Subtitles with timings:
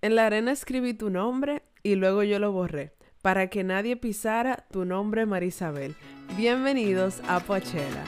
[0.00, 4.64] En la arena escribí tu nombre y luego yo lo borré, para que nadie pisara
[4.70, 5.96] tu nombre Marisabel.
[6.36, 8.04] Bienvenidos a Poachela.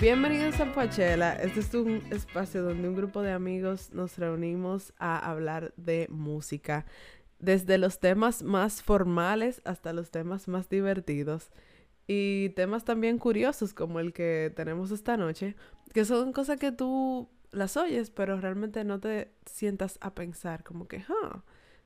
[0.00, 1.32] Bienvenidos a Poachela.
[1.32, 6.86] Este es un espacio donde un grupo de amigos nos reunimos a hablar de música,
[7.38, 11.50] desde los temas más formales hasta los temas más divertidos
[12.06, 15.56] y temas también curiosos como el que tenemos esta noche,
[15.92, 20.88] que son cosas que tú las oyes, pero realmente no te sientas a pensar como
[20.88, 21.42] que, ah,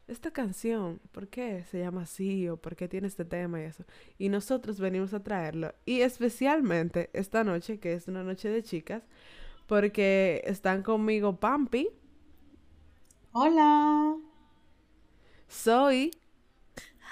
[0.08, 3.84] esta canción, ¿por qué se llama así o por qué tiene este tema y eso?
[4.18, 5.74] Y nosotros venimos a traerlo.
[5.84, 9.02] Y especialmente esta noche, que es una noche de chicas,
[9.66, 11.88] porque están conmigo Pampi.
[13.32, 14.31] Hola.
[15.52, 16.10] Soy.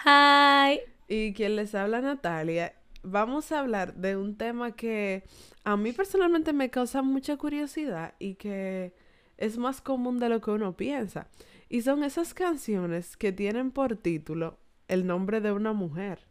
[0.05, 0.81] Hi.
[1.09, 2.75] Y quien les habla Natalia.
[3.03, 5.25] Vamos a hablar de un tema que
[5.63, 8.95] a mí personalmente me causa mucha curiosidad y que
[9.37, 11.29] es más común de lo que uno piensa.
[11.69, 16.27] Y son esas canciones que tienen por título el nombre de una mujer.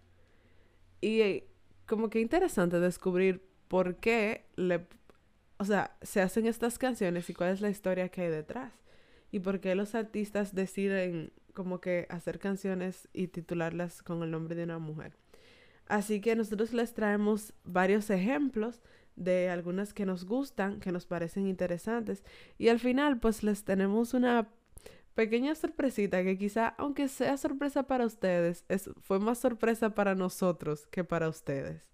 [1.02, 1.47] Y eh,
[1.86, 4.88] como que interesante descubrir por qué le,
[5.58, 8.73] o sea, se hacen estas canciones y cuál es la historia que hay detrás.
[9.31, 14.56] Y por qué los artistas deciden como que hacer canciones y titularlas con el nombre
[14.56, 15.12] de una mujer.
[15.88, 18.82] Así que nosotros les traemos varios ejemplos
[19.18, 22.24] de algunas que nos gustan, que nos parecen interesantes.
[22.58, 24.48] Y al final, pues les tenemos una
[25.16, 30.88] pequeña sorpresita que quizá, aunque sea sorpresa para ustedes, es, fue más sorpresa para nosotros
[30.88, 31.92] que para ustedes.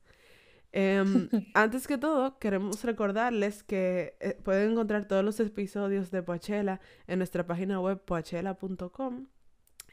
[0.73, 6.79] Em, antes que todo, queremos recordarles que eh, pueden encontrar todos los episodios de Poachela
[7.07, 9.25] en nuestra página web poachela.com.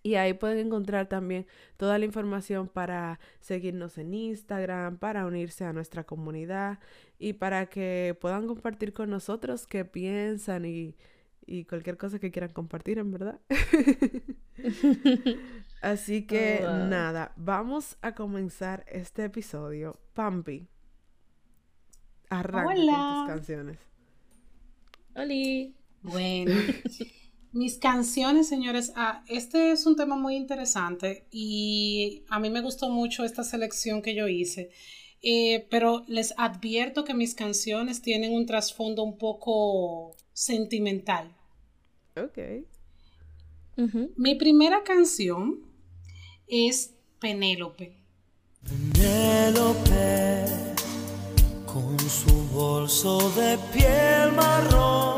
[0.02, 5.72] Y ahí pueden encontrar también toda la información para seguirnos en Instagram, para unirse a
[5.72, 6.80] nuestra comunidad
[7.18, 10.96] y para que puedan compartir con nosotros qué piensan y
[11.46, 13.40] y cualquier cosa que quieran compartir, en verdad.
[15.82, 19.98] Así que oh, nada, vamos a comenzar este episodio.
[20.14, 20.68] Pampi,
[22.28, 23.78] arranca con tus canciones.
[25.14, 25.70] Hola.
[26.02, 26.54] Bueno,
[27.52, 32.90] mis canciones, señores, ah, este es un tema muy interesante y a mí me gustó
[32.90, 34.70] mucho esta selección que yo hice.
[35.24, 41.36] Eh, pero les advierto que mis canciones tienen un trasfondo un poco sentimental.
[42.16, 42.38] Ok.
[44.16, 45.60] Mi primera canción
[46.48, 47.96] es Penélope.
[48.64, 50.44] Penélope,
[51.66, 55.11] con su bolso de piel marrón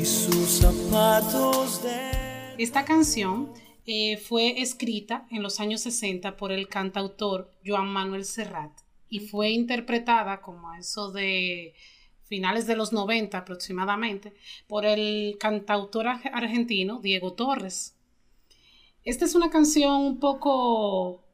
[0.00, 2.54] y sus zapatos de...
[2.56, 3.52] Esta canción
[3.84, 8.72] eh, fue escrita en los años 60 por el cantautor Joan Manuel Serrat
[9.10, 11.74] y fue interpretada como eso de
[12.24, 14.32] finales de los 90 aproximadamente,
[14.68, 17.96] por el cantautor argentino Diego Torres.
[19.04, 21.24] Esta es una canción un poco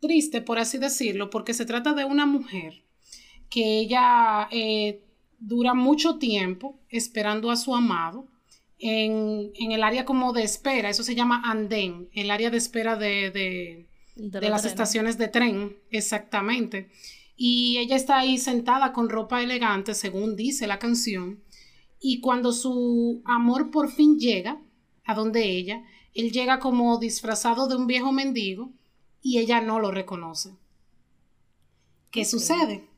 [0.00, 2.84] triste, por así decirlo, porque se trata de una mujer
[3.50, 5.02] que ella eh,
[5.38, 8.26] dura mucho tiempo esperando a su amado
[8.78, 13.86] en, el área como de espera, eso se llama andén, el área de espera de,
[14.14, 16.90] de las estaciones de tren, exactamente
[17.36, 21.42] y ella está ahí sentada con ropa elegante, según dice la canción,
[22.00, 24.60] y cuando su amor por fin llega
[25.04, 28.72] a donde ella, él llega como disfrazado de un viejo mendigo
[29.20, 30.54] y ella no lo reconoce.
[32.10, 32.88] ¿Qué sucede?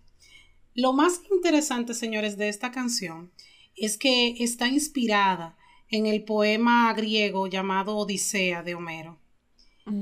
[0.78, 3.32] Lo más interesante, señores, de esta canción
[3.74, 5.56] es que está inspirada
[5.90, 9.18] en el poema griego llamado Odisea de Homero.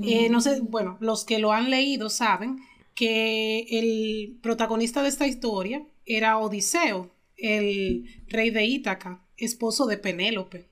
[0.03, 2.59] Eh, no sé, bueno, los que lo han leído saben
[2.95, 10.69] que el protagonista de esta historia era Odiseo, el rey de Ítaca, esposo de Penélope.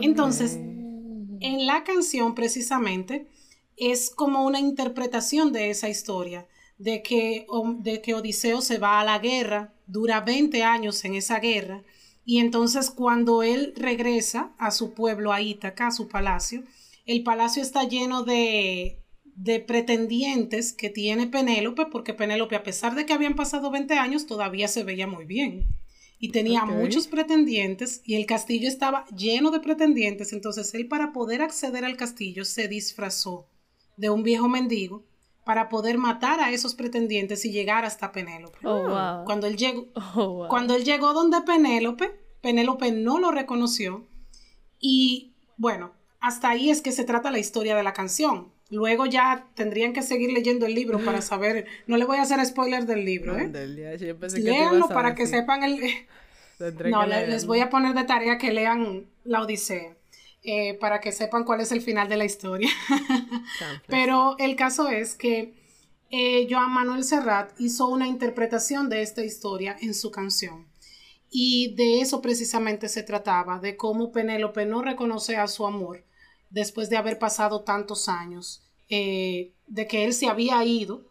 [0.00, 3.28] Entonces, en la canción precisamente
[3.76, 7.46] es como una interpretación de esa historia, de que,
[7.78, 11.82] de que Odiseo se va a la guerra, dura 20 años en esa guerra,
[12.24, 16.64] y entonces cuando él regresa a su pueblo, a Ítaca, a su palacio,
[17.06, 18.98] el palacio está lleno de,
[19.36, 24.26] de pretendientes que tiene Penélope, porque Penélope, a pesar de que habían pasado 20 años,
[24.26, 25.66] todavía se veía muy bien.
[26.18, 30.32] Y tenía muchos pretendientes y el castillo estaba lleno de pretendientes.
[30.32, 33.46] Entonces él para poder acceder al castillo se disfrazó
[33.98, 35.04] de un viejo mendigo
[35.46, 38.58] para poder matar a esos pretendientes y llegar hasta Penélope.
[38.64, 44.06] Oh, cuando, él llegó, oh, cuando él llegó donde Penélope, Penélope no lo reconoció
[44.78, 49.46] y bueno, hasta ahí es que se trata la historia de la canción Luego ya
[49.54, 51.66] tendrían que seguir leyendo el libro para saber.
[51.86, 53.48] No le voy a hacer spoiler del libro, ¿eh?
[54.38, 55.80] Léanlo para que sepan el.
[56.90, 59.96] no, les voy a poner de tarea que lean la Odisea.
[60.48, 62.70] Eh, para que sepan cuál es el final de la historia.
[63.88, 65.54] Pero el caso es que
[66.08, 70.68] eh, Joan Manuel Serrat hizo una interpretación de esta historia en su canción.
[71.30, 76.04] Y de eso precisamente se trataba, de cómo Penélope no reconoce a su amor
[76.50, 81.10] después de haber pasado tantos años, eh, de que él se había ido.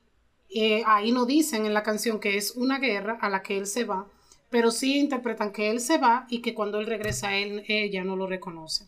[0.50, 3.68] Eh, ahí no dicen en la canción que es una guerra a la que él
[3.68, 4.08] se va,
[4.50, 8.16] pero sí interpretan que él se va y que cuando él regresa él, ella no
[8.16, 8.86] lo reconoce.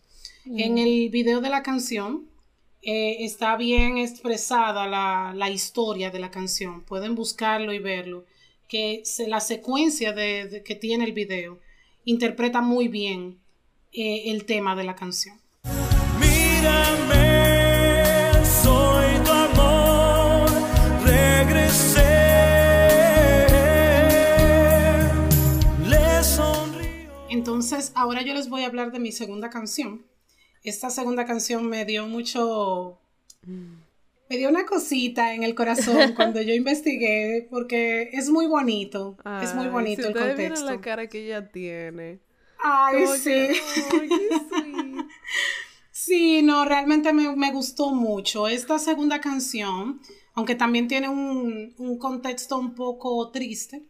[0.49, 2.29] En el video de la canción
[2.81, 6.83] eh, está bien expresada la, historia de la canción.
[6.83, 8.25] Pueden buscarlo y verlo.
[8.69, 11.59] Que la secuencia de, que tiene el video
[12.05, 13.39] interpreta muy bien
[13.91, 15.37] el tema de la canción.
[27.29, 30.05] Entonces, ahora yo les voy a hablar de mi segunda canción.
[30.67, 32.99] Esta segunda canción me dio mucho...
[34.29, 39.15] Me dio una cosita en el corazón cuando yo investigué, porque es muy bonito.
[39.41, 40.65] es muy bonito el contexto.
[40.65, 42.19] la cara que ella tiene.
[42.61, 43.47] Ay, sí.
[45.91, 48.49] sí, no, realmente me, gustó mucho.
[48.49, 50.01] Esta segunda canción,
[50.33, 53.83] aunque también tiene un, contexto un poco triste,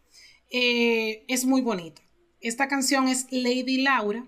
[0.52, 2.04] eh, es muy bonita.
[2.40, 4.24] Esta canción es Lady Laura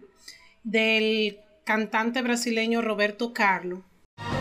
[0.63, 1.37] del
[1.69, 3.83] cantante brasileño Roberto Carlo.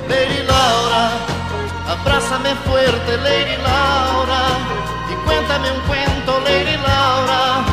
[0.08, 1.26] Lady Laura,
[1.86, 4.40] abrázame fuerte, Lady Laura,
[5.12, 7.66] y cuéntame un cuento, Lady Laura,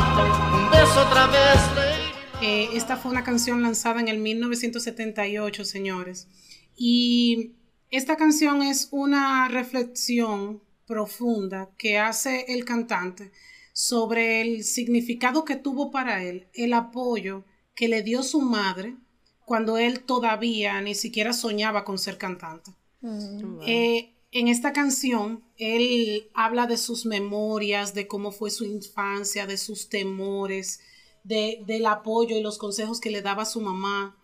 [0.52, 6.28] un beso otra vez, Lady eh, esta fue una canción lanzada en el 1978, señores.
[6.76, 7.52] Y
[7.90, 13.32] esta canción es una reflexión profunda que hace el cantante
[13.72, 18.96] sobre el significado que tuvo para él, el apoyo que le dio su madre
[19.46, 22.72] cuando él todavía ni siquiera soñaba con ser cantante.
[23.00, 23.60] Mm.
[23.66, 29.56] Eh, en esta canción, él habla de sus memorias, de cómo fue su infancia, de
[29.56, 30.80] sus temores,
[31.24, 34.16] de, del apoyo y los consejos que le daba su mamá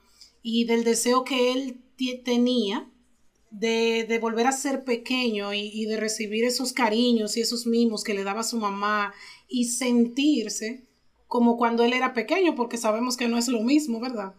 [0.42, 1.80] y del deseo que él
[2.24, 2.90] tenía
[3.52, 8.24] de, volver a ser pequeño y, de recibir esos cariños y esos mimos que le
[8.24, 9.14] daba su mamá
[9.48, 10.82] y sentirse
[11.28, 14.34] como cuando él era pequeño, porque sabemos que no es lo mismo, ¿verdad?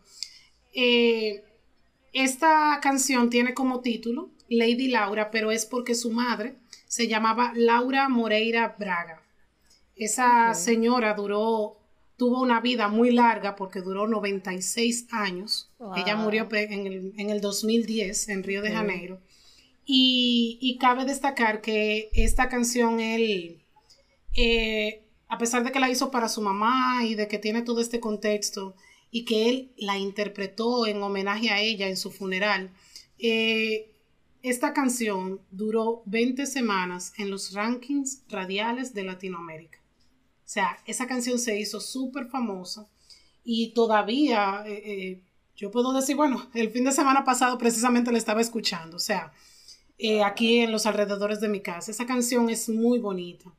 [0.73, 1.43] Eh,
[2.13, 6.55] esta canción tiene como título Lady Laura, pero es porque su madre
[6.87, 9.23] se llamaba Laura Moreira Braga.
[9.95, 11.77] Esa señora duró,
[12.17, 15.71] tuvo una vida muy larga porque duró 96 años.
[15.95, 19.19] Ella murió en el, en el, 2010 en Río de Janeiro.
[19.85, 23.61] Y, y, cabe destacar que esta canción, él,
[24.37, 27.81] eh, a pesar de que la hizo para su mamá y de que tiene todo
[27.81, 28.75] este contexto
[29.13, 32.71] y que él la interpretó en homenaje a ella en su funeral,
[33.19, 33.91] eh,
[34.41, 39.77] esta canción duró 20 semanas en los rankings radiales de Latinoamérica.
[40.39, 42.89] O sea, esa canción se hizo súper famosa
[43.43, 45.21] y todavía eh, eh,
[45.55, 49.31] yo puedo decir, bueno, el fin de semana pasado precisamente la estaba escuchando, o sea,
[50.25, 51.91] aquí en los alrededores de mi casa.
[51.91, 53.53] Esa canción es muy bonita.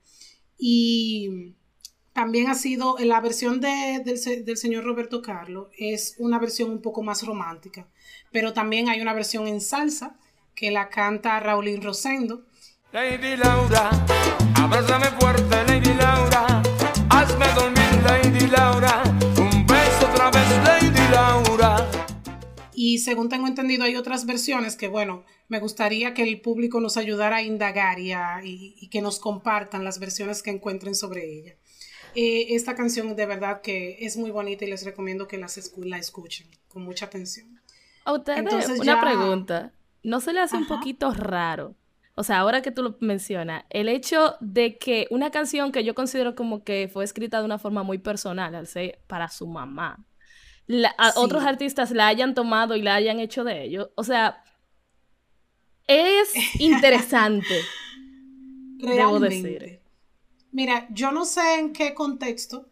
[0.58, 1.54] Y
[2.14, 7.02] también ha sido, la versión de, del, señor Roberto Carlos es una versión un poco
[7.02, 7.88] más romántica,
[8.30, 10.16] pero también hay una versión en salsa
[10.54, 12.46] que la canta Raulín Rosendo.
[12.92, 13.90] Lady Laura,
[14.54, 16.62] abrázame fuerte, Lady Laura,
[17.10, 19.02] hazme dormir, Lady Laura,
[19.36, 21.90] un beso otra vez, Lady Laura.
[22.72, 26.96] Y según tengo entendido, hay otras versiones que, bueno, me gustaría que el público nos
[26.96, 31.56] ayudara a indagar y, y que nos compartan las versiones que encuentren sobre ella.
[32.14, 35.98] Eh, esta canción de verdad que es muy bonita y les recomiendo que las la
[35.98, 37.60] escuchen con mucha atención.
[38.04, 39.72] A ustedes, una pregunta.
[40.02, 41.74] ¿No se le hace un poquito raro?
[42.16, 45.94] O sea, ahora que tú lo mencionas, el hecho de que una canción que yo
[45.94, 50.04] considero como que fue escrita de una forma muy personal, al ser para su mamá,
[51.16, 53.88] otros artistas la hayan tomado y la hayan hecho de ellos.
[53.96, 54.44] O sea,
[55.86, 57.60] es interesante.
[58.78, 59.83] debo decir.
[60.54, 62.66] Mira, yo no sé en qué contexto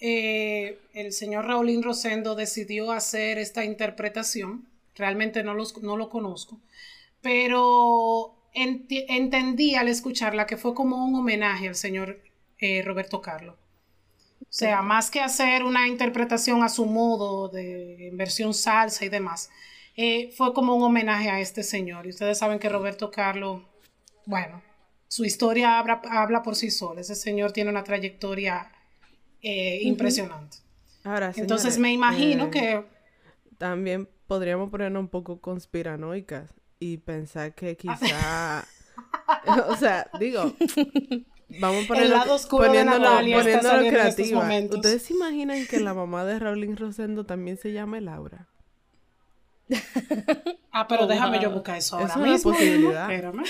[0.00, 4.66] eh, el señor Raulín Rosendo decidió hacer esta interpretación.
[4.96, 6.58] Realmente no, no lo conozco.
[7.22, 12.20] Pero entendí al escucharla que fue como un homenaje al señor
[12.58, 13.54] eh, Roberto Carlos.
[14.40, 19.50] O sea, más que hacer una interpretación a su modo de versión salsa y demás,
[19.96, 22.06] eh, fue como un homenaje a este señor.
[22.06, 23.62] Y ustedes saben que Roberto Carlos,
[24.26, 24.60] bueno,
[25.10, 27.00] su historia habla, por sí sola.
[27.00, 28.70] Ese señor tiene una trayectoria
[29.42, 30.58] eh, impresionante.
[31.02, 32.84] Ahora, Entonces me imagino eh, que...
[33.58, 38.64] También podríamos ponernos un poco conspiranoicas y pensar que quizá...
[39.66, 40.54] o sea, digo,
[41.58, 44.48] vamos a ponerlo, poniéndolo, poniéndolo creativa.
[44.70, 48.46] ¿Ustedes se imaginan que la mamá de Raulín Rosendo también se llame Laura?
[50.70, 53.10] ah, pero déjame yo buscar eso ahora es una posibilidad.
[53.10, 53.42] Espérame.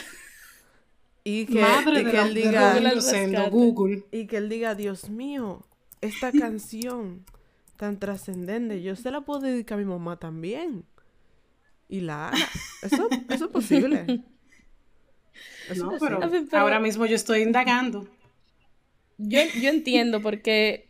[1.25, 4.05] Y que, y que él diga Google.
[4.11, 5.65] Y que él diga, Dios mío,
[6.01, 7.25] esta canción
[7.77, 10.85] tan trascendente, yo se la puedo dedicar a mi mamá también.
[11.89, 12.31] Y la
[12.83, 14.23] Eso, eso es posible.
[15.77, 16.21] no, pero,
[16.53, 18.07] ahora mismo yo estoy indagando.
[19.19, 20.90] Yo, yo entiendo porque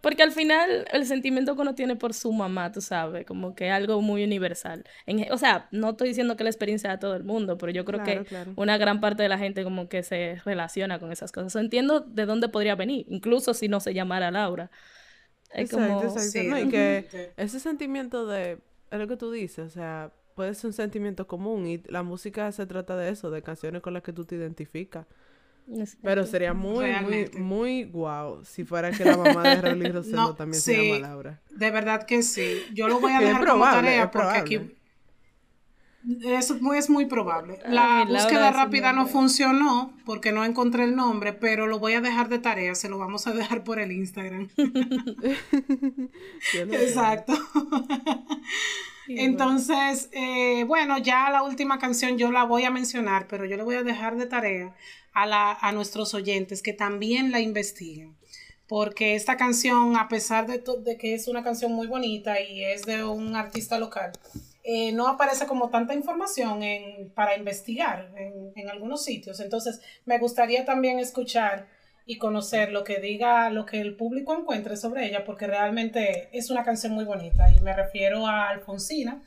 [0.00, 3.68] porque al final el sentimiento que uno tiene por su mamá, tú sabes, como que
[3.68, 4.84] es algo muy universal.
[5.06, 7.84] En, o sea, no estoy diciendo que la experiencia de todo el mundo, pero yo
[7.84, 8.24] creo que
[8.56, 11.54] una gran parte de la gente como que se relaciona con esas cosas.
[11.56, 14.70] entiendo de dónde podría venir, incluso si no se llamara Laura.
[15.52, 16.58] Es exacto, exacto.
[16.58, 18.58] y que ese sentimiento de,
[18.90, 22.50] es lo que tú dices, o sea, puede ser un sentimiento común y la música
[22.52, 25.06] se trata de eso, de canciones con las que tú te identificas.
[26.02, 30.60] Pero sería muy, muy, muy guau si fuera que la mamá de Raúl Rosendo también
[30.60, 31.40] se llama Laura.
[31.50, 32.62] De verdad que sí.
[32.72, 34.60] Yo lo voy a dejar como tarea porque aquí
[36.24, 37.58] es muy, es muy probable.
[37.66, 42.28] La búsqueda rápida no funcionó porque no encontré el nombre, pero lo voy a dejar
[42.28, 44.48] de tarea, se lo vamos a dejar por el Instagram.
[46.54, 47.34] Exacto.
[49.08, 53.62] Entonces, eh, bueno, ya la última canción yo la voy a mencionar, pero yo le
[53.62, 54.74] voy a dejar de tarea
[55.12, 58.16] a, la, a nuestros oyentes que también la investiguen.
[58.66, 60.62] Porque esta canción, a pesar de,
[60.96, 64.12] que es una canción muy bonita y es de un artista local,
[64.62, 66.60] eh, no aparece como tanta información
[67.14, 69.40] para investigar en, en, algunos sitios.
[69.40, 71.66] Entonces, me gustaría también escuchar
[72.06, 76.50] y conocer lo que diga, lo que el público encuentre sobre ella, porque realmente es
[76.50, 77.52] una canción muy bonita.
[77.52, 79.22] Y me refiero a Alfonsina,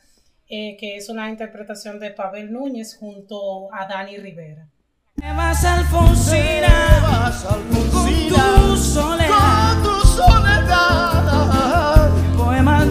[0.50, 4.70] eh, que es una interpretación de Pavel Núñez junto a Dani Rivera.
[5.16, 12.88] Me vas Alfonsina, vas Alfonsina, con tu soledad, con tu soledad, poemas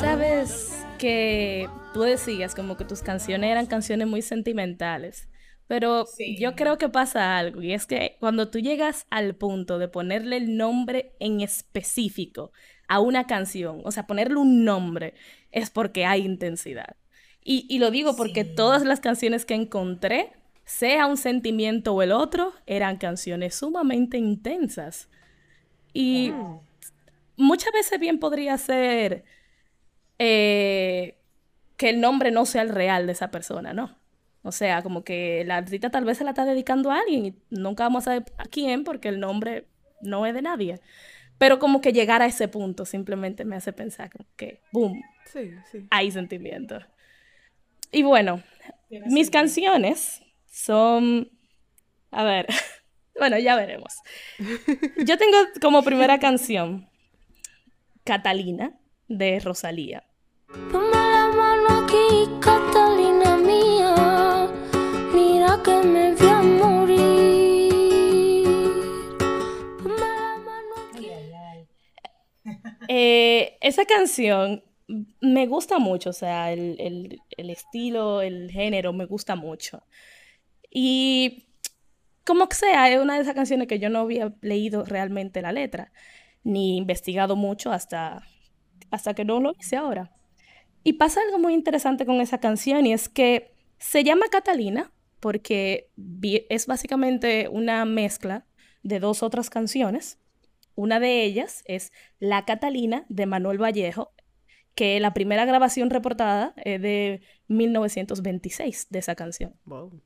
[0.00, 5.28] Sabes que tú decías como que tus canciones eran canciones muy sentimentales.
[5.66, 6.04] Pero
[6.38, 10.36] yo creo que pasa algo, y es que cuando tú llegas al punto de ponerle
[10.36, 12.52] el nombre en específico
[12.88, 15.14] a una canción, o sea, ponerle un nombre,
[15.52, 16.96] es porque hay intensidad.
[17.42, 20.32] Y, lo digo porque todas las canciones que encontré,
[20.64, 25.08] sea un sentimiento o el otro, eran canciones sumamente intensas.
[25.92, 26.32] Y
[27.36, 29.24] muchas veces bien podría ser
[30.18, 31.16] eh,
[31.76, 33.96] que el nombre no sea el real de esa persona, ¿no?
[34.42, 37.34] O sea, como que la artista tal vez se la está dedicando a alguien y
[37.50, 39.66] nunca vamos a saber a quién porque el nombre
[40.00, 40.80] no es de nadie.
[41.36, 45.86] Pero como que llegar a ese punto simplemente me hace pensar que, boom, sí, sí.
[45.90, 46.84] hay sentimientos.
[47.92, 48.42] Y bueno,
[49.06, 51.30] mis canciones son,
[52.10, 52.46] a ver,
[53.18, 53.94] bueno, ya veremos.
[55.04, 56.88] Yo tengo como primera canción
[58.04, 58.78] Catalina
[59.08, 60.04] de Rosalía.
[60.70, 64.48] Ponme la mano aquí, Catalina mía,
[65.12, 67.68] mira que me voy a morir.
[69.82, 71.08] Ponme la mano aquí.
[72.88, 74.62] Eh, esa canción
[75.20, 79.82] me gusta mucho, o sea, el, estilo, el género, me gusta mucho.
[80.70, 81.46] Y
[82.24, 85.52] como que sea, es una de esas canciones que yo no había leído realmente la
[85.52, 85.92] letra,
[86.44, 88.22] ni investigado mucho hasta,
[88.90, 90.12] hasta que no lo hice ahora.
[90.82, 95.90] Y pasa algo muy interesante con esa canción y es que se llama Catalina porque
[96.48, 98.46] es básicamente una mezcla
[98.82, 100.18] de dos otras canciones.
[100.74, 104.12] Una de ellas es La Catalina de Manuel Vallejo,
[104.74, 109.54] que la primera grabación reportada es de 1926 de esa canción.
[109.64, 110.00] Wow.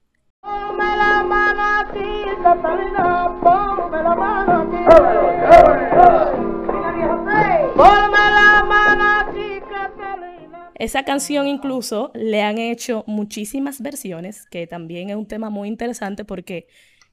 [10.76, 16.24] Esa canción incluso le han hecho muchísimas versiones, que también es un tema muy interesante
[16.24, 16.66] porque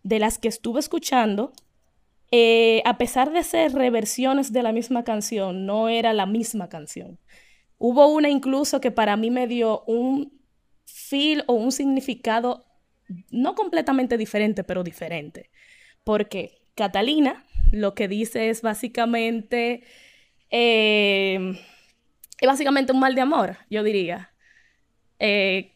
[0.03, 1.53] de las que estuve escuchando,
[2.31, 7.19] eh, a pesar de ser reversiones de la misma canción, no era la misma canción.
[7.83, 10.39] Hubo una incluso que para mí me dio un
[10.85, 12.63] feel o un significado
[13.31, 15.49] no completamente diferente, pero diferente.
[16.03, 19.81] Porque Catalina lo que dice es básicamente,
[20.51, 21.57] em,
[22.39, 24.31] es básicamente un mal de amor, yo diría.
[25.17, 25.73] Eh,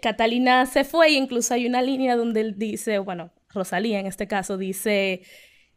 [0.00, 4.28] Catalina se fue y incluso hay una línea donde él dice, bueno, Rosalía en este
[4.28, 5.22] caso dice,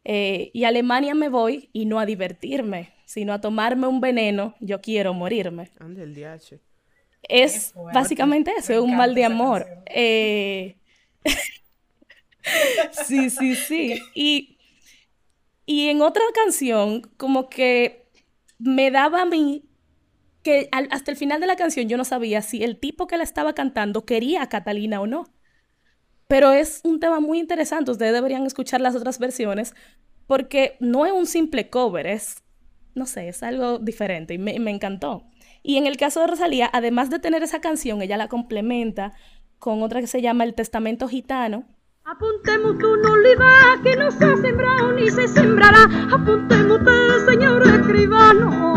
[0.04, 4.56] eh, y a Alemania me voy y no a divertirme, sino a tomarme un veneno,
[4.60, 5.70] yo quiero morirme.
[5.80, 6.60] Ande el DH.
[7.22, 9.68] Es básicamente eso, es un mal de amor.
[9.86, 10.78] Eh,
[13.06, 14.02] sí, sí, sí.
[14.16, 14.58] Y,
[15.68, 18.08] y en otra canción, como que
[18.58, 19.64] me daba a mí
[20.42, 23.24] que hasta el final de la canción yo no sabía si el tipo que la
[23.24, 25.32] estaba cantando quería a Catalina o no.
[26.28, 29.76] Pero es un tema muy interesante, ustedes deberían escuchar las otras versiones,
[30.26, 32.43] porque no es un simple cover, es,
[32.96, 35.24] no sé, es algo diferente y me, me encantó.
[35.64, 39.14] Y en el caso de Rosalía, además de tener esa canción, ella la complementa
[39.60, 41.66] con otra que se llama El Testamento Gitano.
[42.06, 45.86] Apuntemos un oliva que no se ha sembrado ni se sembrará.
[46.14, 46.82] Apuntemos
[47.26, 48.74] señor escribano.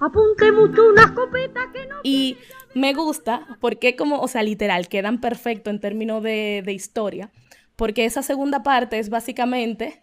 [0.00, 1.96] Apuntemos una escopeta que no.
[2.02, 2.36] Y
[2.74, 7.30] me gusta porque, como, o sea, literal, quedan perfecto en términos de, de historia.
[7.76, 10.02] Porque esa segunda parte es básicamente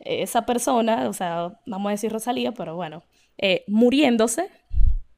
[0.00, 3.04] esa persona, o sea, vamos a decir Rosalía, pero bueno,
[3.36, 4.50] eh, muriéndose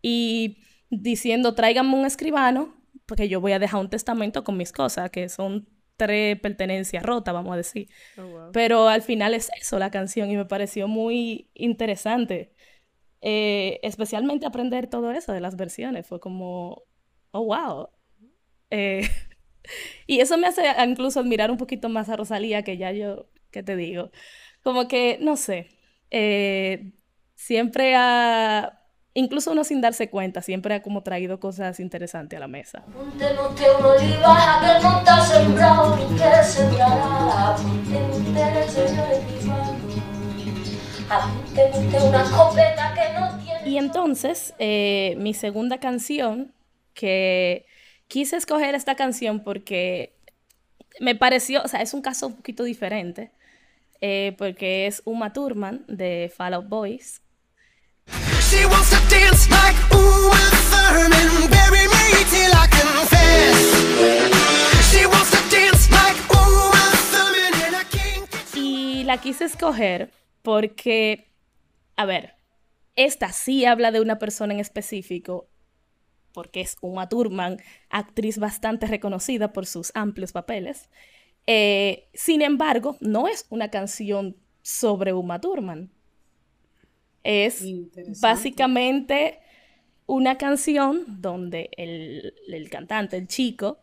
[0.03, 0.59] y
[0.91, 2.75] diciendo, tráiganme un escribano,
[3.07, 7.35] porque yo voy a dejar un testamento con mis cosas, que son tres pertenencias rotas,
[7.35, 7.89] vamos a decir.
[8.17, 12.55] Oh, Pero al final es eso la canción y me pareció muy interesante.
[13.21, 16.07] Eh, especialmente aprender todo eso de las versiones.
[16.07, 16.85] Fue como,
[17.33, 17.89] oh, wow.
[18.71, 19.03] Eh,
[20.07, 23.63] y eso me hace incluso admirar un poquito más a Rosalía, que ya yo, ¿qué
[23.63, 24.11] te digo?
[24.63, 25.69] Como que, no sé,
[27.35, 28.81] siempre ha,
[29.15, 32.85] incluso uno sin darse cuenta, siempre ha como traído cosas interesantes a la mesa.
[43.65, 46.53] Y entonces, eh, mi segunda canción,
[46.95, 47.67] que
[48.09, 50.15] quise escoger esta canción porque
[50.99, 53.31] me pareció, o sea, es un caso un poquito diferente,
[54.01, 57.23] eh, porque es Uma Thurman de Fall Out Boys,
[68.55, 70.11] Y la quise escoger
[70.43, 71.29] porque,
[71.97, 72.35] a ver,
[72.97, 75.49] esta sí habla de una persona en específico,
[76.33, 77.59] porque es Uma Thurman,
[77.89, 80.89] actriz bastante reconocida por sus amplios papeles.
[81.53, 85.91] Eh, sin embargo, no es una canción sobre Uma Thurman.
[87.25, 87.65] Es
[88.21, 89.41] básicamente
[90.07, 93.81] una canción donde el, cantante, el chico,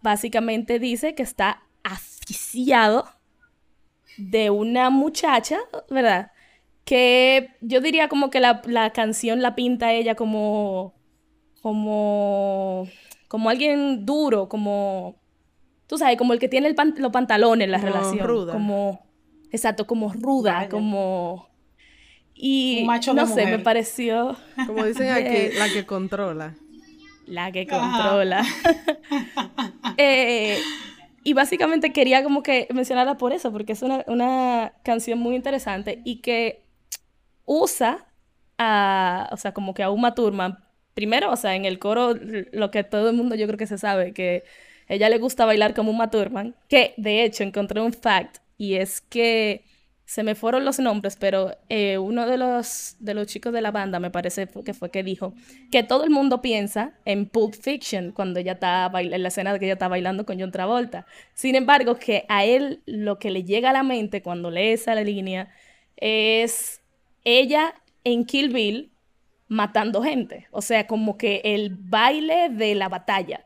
[0.00, 3.04] básicamente dice que está asfixiado
[4.16, 5.58] de una muchacha,
[5.90, 6.32] ¿verdad?
[6.86, 8.62] Que yo diría como que la,
[8.94, 10.94] canción la pinta ella como,
[11.60, 12.88] como,
[13.28, 15.20] como alguien duro, como,
[15.86, 18.26] tú sabes, como el que tiene los pantalones en la relación.
[18.26, 18.52] Ruda.
[18.52, 19.06] Como,
[19.50, 21.48] exacto, como ruda, como
[22.38, 24.36] y no sé, me pareció.
[24.66, 26.54] Como dicen aquí, la que controla.
[27.26, 28.44] La que controla.
[29.98, 30.58] Eh,
[31.24, 36.16] y básicamente quería como que mencionarla por eso, porque es una, canción muy interesante y
[36.16, 36.64] que
[37.46, 38.04] usa
[38.58, 40.58] a, o sea, como que a Uma Thurman.
[40.92, 42.14] Primero, o sea, en el coro,
[42.52, 44.44] lo que todo el mundo yo creo que se sabe, que
[44.88, 49.00] ella le gusta bailar como Uma Thurman, que de hecho encontré un fact, y es
[49.00, 49.64] que
[50.06, 53.72] se me fueron los nombres, pero eh, uno de los, de los chicos de la
[53.72, 55.34] banda me parece que fue que dijo
[55.72, 59.58] que todo el mundo piensa en Pulp Fiction cuando ella está en la escena de
[59.58, 61.06] que ella está bailando con John Travolta.
[61.34, 64.94] Sin embargo, que a él lo que le llega a la mente cuando lee esa
[64.94, 65.48] línea
[65.96, 66.80] es
[67.24, 68.92] ella en Kill Bill
[69.48, 70.46] matando gente.
[70.52, 73.45] O sea, como que el baile de la batalla.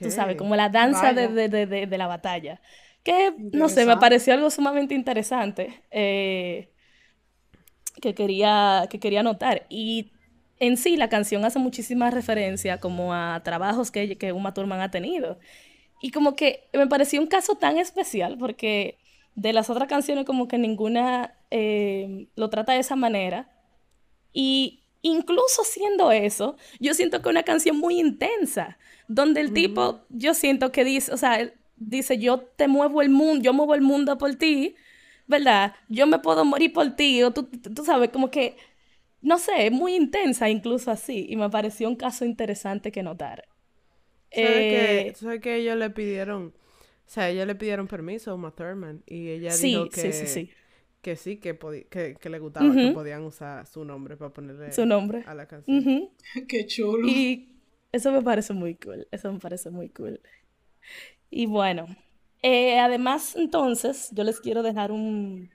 [0.00, 2.60] Tú sabes, como la danza de, de, de, de la batalla
[3.02, 6.70] que, no sé, me pareció algo sumamente interesante eh,
[8.00, 9.66] que, quería, que quería notar.
[9.68, 10.12] Y
[10.58, 14.90] en sí, la canción hace muchísima referencia como a trabajos que, que Uma Thurman ha
[14.90, 15.38] tenido.
[16.00, 18.98] Y como que me pareció un caso tan especial porque
[19.34, 23.50] de las otras canciones como que ninguna eh, lo trata de esa manera.
[24.32, 30.00] Y incluso siendo eso, yo siento que es una canción muy intensa, donde el tipo,
[30.08, 33.82] yo siento que dice, o sea, dice, yo te muevo el mundo, yo muevo el
[33.82, 34.76] mundo por ti,
[35.26, 35.74] ¿verdad?
[35.88, 38.56] Yo me puedo morir por ti, o tú, tú sabes, como que,
[39.20, 43.44] no sé, es muy intensa incluso así, y me pareció un caso interesante que notar.
[44.30, 46.54] ¿Sabes, que, eh, ¿sabes que ellos le pidieron,
[47.06, 50.00] o sea, ellos le pidieron permiso a Uma Thurman, y ella dijo que...
[50.00, 50.50] Sí, sí, sí.
[51.02, 51.58] Que sí, que,
[51.90, 55.24] que, que, le gustaba, que podían usar su nombre para ponerle su nombre.
[55.26, 56.10] a la canción.
[56.48, 57.06] Qué chulo.
[57.08, 57.58] Y
[57.90, 60.20] eso me parece muy cool, eso me parece muy cool.
[61.28, 61.88] Y bueno,
[62.42, 65.50] eh, además entonces yo les quiero dejar un,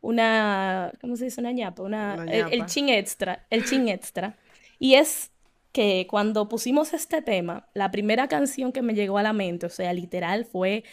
[0.00, 1.42] una, ¿cómo se dice?
[1.42, 4.38] Una ñapa, una, El, chin extra, el chin extra.
[4.78, 5.30] Y es
[5.72, 9.70] que cuando pusimos este tema, la primera canción que me llegó a la mente, o
[9.70, 10.84] sea, literal, fue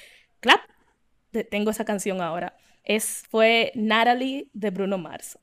[0.42, 0.60] Clap.
[1.50, 2.58] Tengo esa canción ahora.
[2.90, 5.38] Es, fue Natalie de Bruno Mars.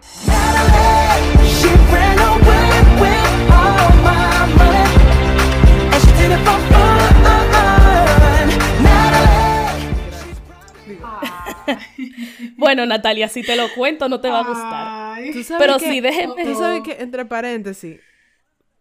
[12.56, 15.18] bueno, Natalia, si te lo cuento no te va a gustar.
[15.58, 16.42] Pero sí, déjeme.
[16.42, 18.00] Tú sabes que, entre paréntesis,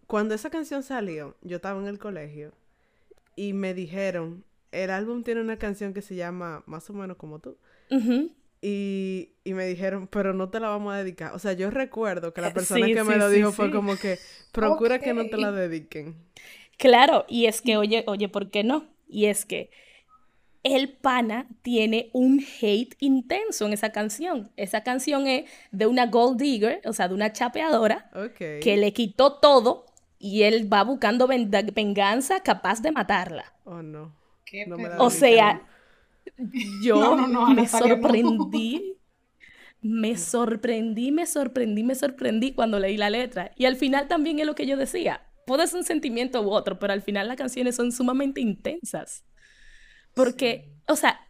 [0.06, 2.54] cuando esa canción salió, yo estaba en el colegio
[3.36, 7.39] y me dijeron, el álbum tiene una canción que se llama Más o menos como
[7.39, 7.58] tú.
[8.62, 11.34] Y, y, me dijeron, pero no te la vamos a dedicar.
[11.34, 14.17] O sea, yo recuerdo que la persona que me lo dijo fue como que,
[14.52, 16.15] procura que no te la dediquen.
[16.78, 18.86] Claro, y es que, oye, oye, ¿por qué no?
[19.08, 19.71] Y es que
[20.63, 24.52] el pana tiene un hate intenso en esa canción.
[24.58, 29.39] Esa canción es de una gold digger, o sea, de una chapeadora, que le quitó
[29.39, 29.86] todo
[30.19, 33.54] y él va buscando venganza capaz de matarla.
[33.63, 34.13] Oh, no.
[34.97, 35.62] o sea,
[36.82, 38.98] yo me sorprendí.
[39.82, 43.52] Me sorprendí, me sorprendí, me sorprendí cuando leí la letra.
[43.56, 45.28] Y al final también es lo que yo decía.
[45.46, 49.24] Puede ser un sentimiento u otro, pero al final las canciones son sumamente intensas.
[50.13, 51.22] Porque, o sea,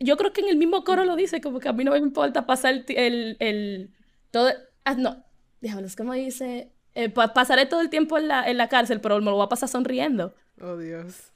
[0.00, 1.98] yo creo que en el mismo coro lo dice, como que a mí no me
[1.98, 3.94] importa pasar el, el,
[4.30, 4.50] todo,
[4.84, 5.24] ah, no,
[5.60, 6.72] diablos, ¿cómo dice?
[6.94, 9.48] Eh, pasaré todo el tiempo en la, en la cárcel, pero me lo voy a
[9.48, 10.34] pasar sonriendo.
[10.60, 11.29] Oh, Dios.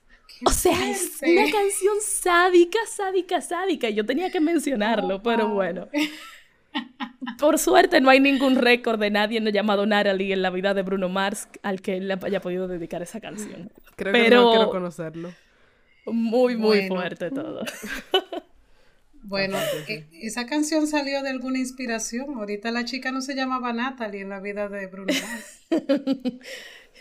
[0.47, 3.91] O sea, es una canción sádica, sádica, sádica.
[3.91, 5.89] Yo tenía que mencionarlo, pero bueno.
[7.39, 11.09] Por suerte no hay ningún récord de nadie llamado Natalie en la vida de Bruno
[11.09, 13.71] Mars al que él le haya podido dedicar esa canción.
[13.97, 15.33] Creo que no quiero conocerlo.
[16.07, 17.65] Muy, muy fuerte todo.
[19.27, 19.57] Bueno,
[19.89, 22.35] eh, esa canción salió de alguna inspiración.
[22.37, 25.61] Ahorita la chica no se llamaba Natalie en la vida de Bruno Mars.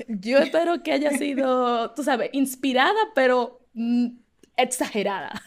[0.07, 4.07] Yo espero que haya sido, tú sabes, inspirada, pero mm,
[4.55, 5.43] exagerada.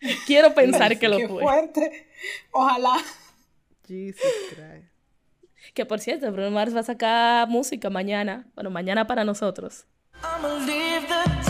[0.26, 1.42] Quiero pensar que lo Qué fue.
[1.42, 2.08] fuerte.
[2.50, 2.96] Ojalá.
[3.86, 4.88] Jesus Christ.
[5.74, 8.46] Que por cierto, Bruno Mars va a sacar música mañana.
[8.54, 9.84] Bueno, mañana para nosotros.
[11.40, 11.43] eso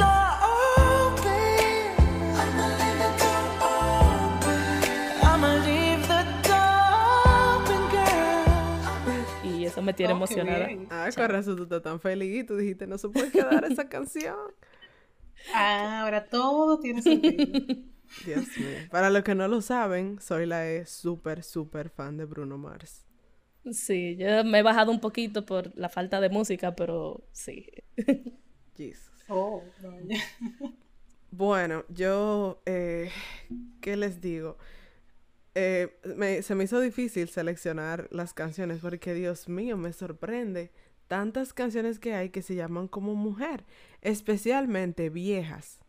[9.85, 10.68] me tiene oh, emocionada.
[10.90, 13.88] Ah, con razón tú estás tan feliz y tú dijiste, no se puede quedar esa
[13.88, 14.37] canción.
[15.53, 17.61] Ah, ahora todo tiene sentido.
[18.25, 18.81] Dios mío.
[18.90, 23.07] Para los que no lo saben, soy la es súper, súper fan de Bruno Mars.
[23.73, 27.66] Sí, yo me he bajado un poquito por la falta de música, pero sí.
[28.77, 29.11] Jesus.
[29.29, 29.62] Oh,
[31.31, 33.11] Bueno, yo, eh,
[33.81, 34.59] ¿qué les digo?
[35.55, 40.73] Eh, se me hizo difícil seleccionar las canciones porque, Dios mío, me sorprende
[41.07, 43.64] tantas canciones que hay que se llaman como mujer,
[44.01, 45.81] especialmente viejas.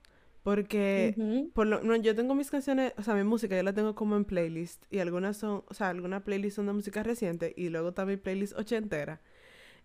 [0.43, 3.95] Porque por lo, no, yo tengo mis canciones, o sea, mi música yo la tengo
[3.95, 7.69] como en playlist y algunas son, o sea, algunas playlists son de música reciente y
[7.69, 9.21] luego está mi playlist ochentera.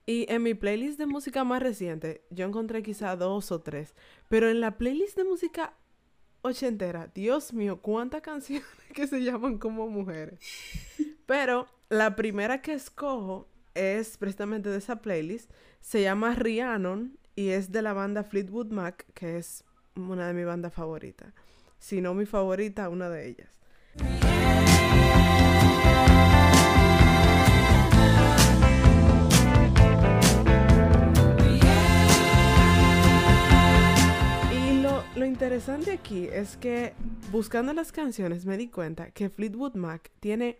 [0.05, 3.95] Y en mi playlist de música más reciente yo encontré quizá dos o tres,
[4.29, 5.73] pero en la playlist de música
[6.43, 10.39] ochentera, Dios mío, cuántas canciones que se llaman como mujeres.
[11.27, 15.51] Pero la primera que escojo es precisamente de esa playlist.
[15.81, 20.47] Se llama Rhiannon y es de la banda Fleetwood Mac, que es una de mis
[20.47, 21.33] bandas favoritas.
[21.79, 24.30] Si no mi favorita, una de ellas.
[35.71, 36.95] Interesante aquí es que
[37.31, 40.59] buscando las canciones me di cuenta que Fleetwood Mac tiene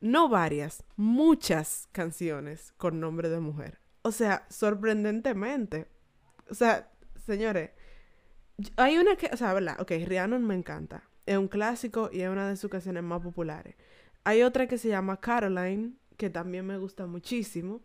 [0.00, 3.80] no varias, muchas canciones con nombre de mujer.
[4.02, 5.88] O sea, sorprendentemente.
[6.48, 6.92] O sea,
[7.26, 7.70] señores,
[8.76, 9.80] hay una que, o sea, ¿verdad?
[9.80, 11.02] Ok, Rhiannon me encanta.
[11.26, 13.74] Es un clásico y es una de sus canciones más populares.
[14.22, 17.82] Hay otra que se llama Caroline, que también me gusta muchísimo.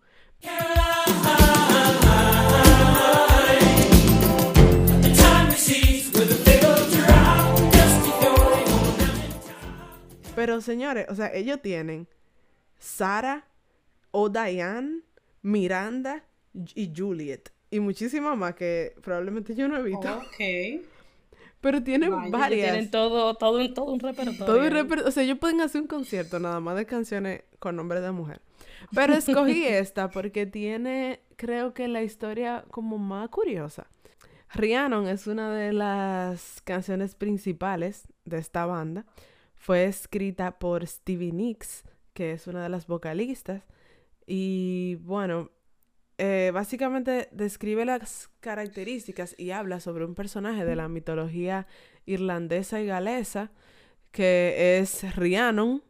[10.36, 12.08] Pero señores, o sea, ellos tienen
[12.78, 13.48] Sara,
[14.12, 15.02] o Diane,
[15.42, 17.52] Miranda y Juliet.
[17.70, 20.08] Y muchísimas más que probablemente yo no he visto.
[20.18, 20.86] Ok.
[21.60, 22.72] Pero tienen varias.
[22.72, 24.46] Tienen todo, todo, un, todo un repertorio.
[24.46, 25.08] Todo un repertorio.
[25.08, 28.40] O sea, ellos pueden hacer un concierto nada más de canciones con nombre de mujer.
[28.94, 33.88] Pero escogí esta porque tiene, creo que la historia como más curiosa.
[34.54, 39.06] Rhiannon es una de las canciones principales de esta banda.
[39.66, 43.64] Fue escrita por Stevie Nicks, que es una de las vocalistas.
[44.28, 45.50] Y bueno,
[46.20, 51.66] eh, básicamente describe las características y habla sobre un personaje de la mitología
[52.06, 53.50] irlandesa y galesa,
[54.12, 55.82] que es Rhiannon,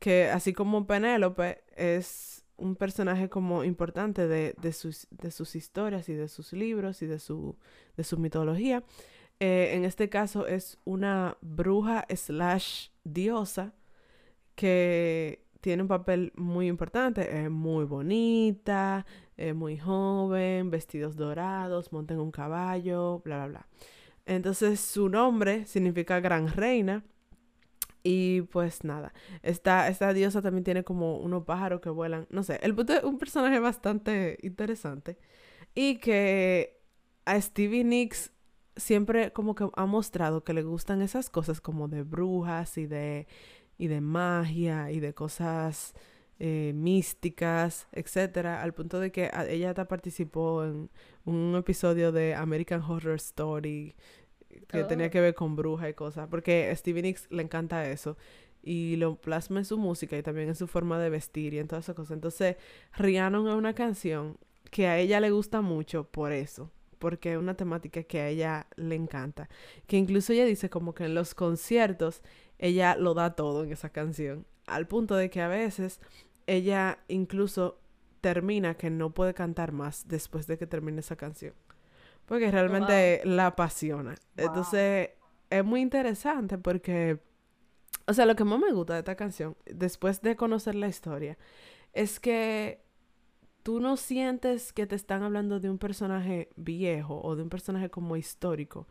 [0.00, 6.14] que así como Penélope es un personaje como importante de, sus, de sus historias y
[6.14, 7.56] de sus libros y de su,
[7.96, 8.82] de su mitología.
[9.44, 13.74] Eh, en este caso es una bruja slash diosa
[14.54, 19.04] que tiene un papel muy importante, es muy bonita,
[19.36, 23.68] es muy joven, vestidos dorados, monta en un caballo, bla, bla, bla.
[24.26, 27.04] Entonces su nombre significa gran reina.
[28.04, 32.28] Y pues nada, esta, esta diosa también tiene como unos pájaros que vuelan.
[32.30, 35.18] No sé, el es un personaje bastante interesante.
[35.74, 36.80] Y que
[37.24, 38.32] a Stevie Nicks
[38.76, 43.26] siempre como que ha mostrado que le gustan esas cosas como de brujas y de,
[43.78, 45.94] y de magia y de cosas
[46.38, 50.90] eh, místicas, etcétera, al punto de que ella hasta participó en
[51.24, 53.94] un episodio de American Horror Story
[54.68, 55.10] que tenía oh.
[55.10, 58.16] que ver con bruja y cosas, porque a Stevie Nicks le encanta eso
[58.62, 61.68] y lo plasma en su música y también en su forma de vestir y en
[61.68, 62.12] todas esas cosas.
[62.12, 62.56] Entonces,
[62.96, 64.36] Rhiannon es una canción
[64.70, 66.70] que a ella le gusta mucho por eso,
[67.02, 69.48] porque es una temática que a ella le encanta,
[69.88, 72.22] que incluso ella dice como que en los conciertos
[72.60, 76.00] ella lo da todo en esa canción, al punto de que a veces
[76.46, 77.80] ella incluso
[78.20, 81.54] termina que no puede cantar más después de que termine esa canción
[82.26, 84.14] porque realmente la apasiona.
[84.36, 85.10] Entonces,
[85.50, 87.18] es muy interesante porque,
[88.06, 91.36] o sea, lo que más me gusta de esta canción, después de conocer la historia,
[91.92, 92.81] es que
[93.62, 97.90] tú no sientes que te están hablando de un personaje viejo o de un personaje
[97.90, 98.86] como histórico,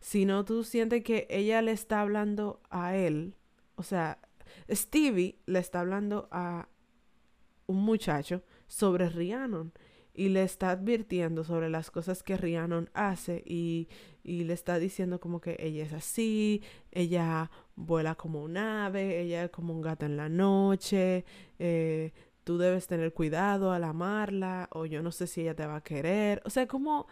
[0.00, 3.34] sino tú sientes que ella le está hablando a él,
[3.76, 4.18] o sea,
[4.70, 6.68] Stevie le está hablando a
[7.66, 9.72] un muchacho sobre Rhiannon
[10.14, 13.88] y le está advirtiendo sobre las cosas que Rhiannon hace y,
[14.24, 19.50] le está diciendo como que ella es así, ella vuela como un ave, ella es
[19.50, 21.24] como un gato en la noche,
[21.60, 22.12] eh,
[22.46, 25.82] tú debes tener cuidado al amarla o yo no sé si ella te va a
[25.82, 27.08] querer, o sea, como,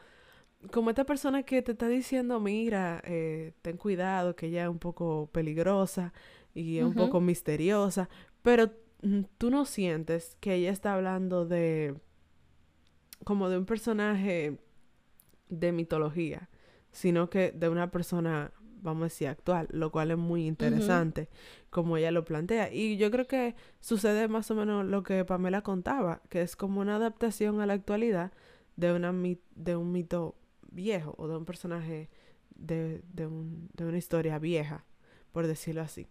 [0.70, 4.79] como esta persona que te está diciendo, mira, eh, ten cuidado, que ella es un
[4.79, 6.12] poco peligrosa
[6.55, 8.09] y es un poco misteriosa,
[8.42, 8.70] pero
[9.03, 11.97] mm, tú no sientes que ella está hablando de
[13.25, 14.61] como de un personaje
[15.49, 16.49] de mitología,
[16.92, 18.53] sino que de una persona,
[18.85, 21.29] vamos a decir, actual, lo cual es muy interesante,
[21.70, 22.73] como ella lo plantea.
[22.73, 26.81] Y yo creo que sucede más o menos lo que Pamela contaba, que es como
[26.81, 28.33] una adaptación a la actualidad
[28.77, 29.12] de, una
[29.57, 30.37] de un mito
[30.70, 32.11] viejo o de un personaje
[32.55, 34.85] de, de, un, de una historia vieja,
[35.33, 36.07] por decirlo así.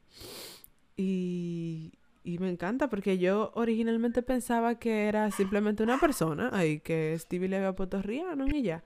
[0.98, 7.16] Y, y me encanta porque yo originalmente pensaba que era simplemente una persona ahí que
[7.20, 8.84] Stevie le había puesto Rihanna y ya.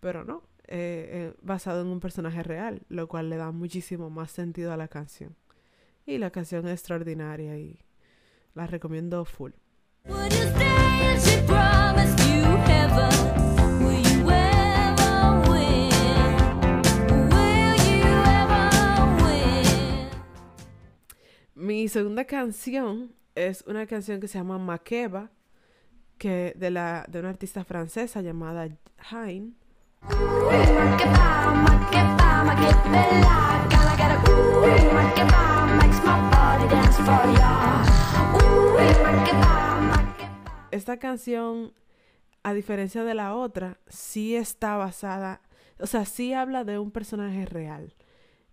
[0.00, 0.42] Pero no,
[0.74, 4.78] eh, eh, basado en un personaje real, lo cual le da muchísimo más sentido a
[4.78, 5.36] la canción.
[6.06, 7.78] Y la canción es extraordinaria y
[8.54, 9.52] la recomiendo full.
[21.54, 25.30] Mi segunda canción es una canción que se llama Makeba,
[26.16, 28.70] que de la de una artista francesa llamada
[29.10, 29.61] Hein.
[40.70, 41.72] Esta canción,
[42.42, 45.40] a diferencia de la otra, sí está basada,
[45.78, 47.94] o sea, sí habla de un personaje real,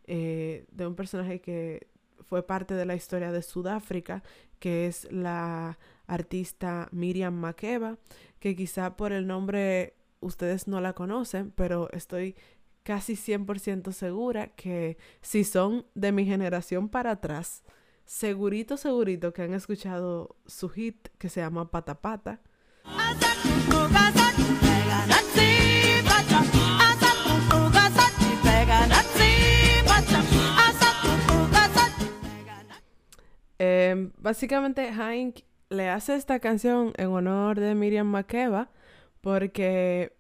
[0.06, 1.88] eh, de un personaje que
[2.22, 4.22] fue parte de la historia de Sudáfrica,
[4.60, 7.98] que es la artista Miriam Makeba,
[8.40, 12.36] que quizá por el nombre ustedes no la conocen, pero estoy
[12.84, 17.64] casi 100% segura que si son de mi generación para atrás,
[18.06, 22.42] segurito, segurito que han escuchado su hit que se llama Pata Pata.
[33.62, 38.72] Em, básicamente, Hank le hace esta canción en honor de Miriam Makeba
[39.22, 40.14] porque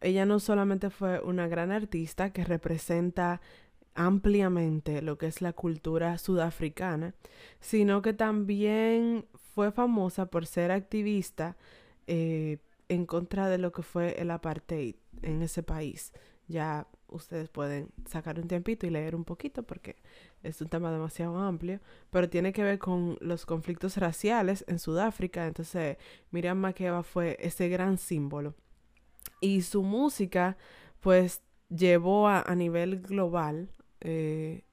[0.00, 3.40] ella no solamente fue una gran artista que representa
[3.94, 7.14] ampliamente lo que es la cultura sudafricana,
[7.60, 11.56] sino que también fue famosa por ser activista
[12.06, 16.12] eh, en contra de lo que fue el apartheid en ese país.
[16.46, 19.96] Ya ustedes pueden sacar un tiempito y leer un poquito porque
[20.42, 25.46] es un tema demasiado amplio, pero tiene que ver con los conflictos raciales en Sudáfrica.
[25.46, 25.96] Entonces,
[26.30, 28.54] Miriam Makeba fue ese gran símbolo.
[29.40, 30.56] Y su música,
[31.00, 33.70] pues, llevó a, a nivel global
[34.00, 34.64] eh,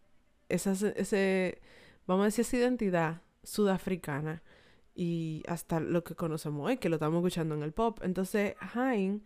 [0.49, 1.61] esa, ese,
[2.07, 4.43] vamos a decir, esa identidad sudafricana
[4.93, 7.99] y hasta lo que conocemos hoy, que lo estamos escuchando en el pop.
[8.03, 9.23] Entonces, Hein,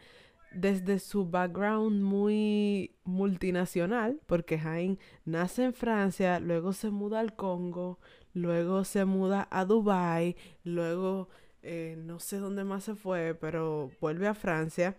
[0.53, 7.99] desde su background muy multinacional, porque Hein nace en Francia, luego se muda al Congo,
[8.33, 11.29] luego se muda a Dubai, luego
[11.61, 14.97] eh, no sé dónde más se fue, pero vuelve a Francia.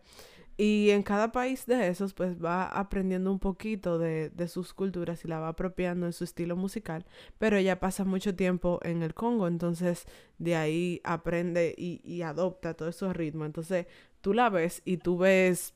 [0.62, 5.28] Y en cada país de esos, pues va aprendiendo un poquito de, sus culturas y
[5.28, 7.06] la va apropiando en su estilo musical.
[7.38, 10.04] Pero ella pasa mucho tiempo en el Congo, entonces
[10.36, 13.46] de ahí aprende y, adopta todos esos ritmos.
[13.46, 13.86] Entonces
[14.20, 15.72] tú la ves y tú ves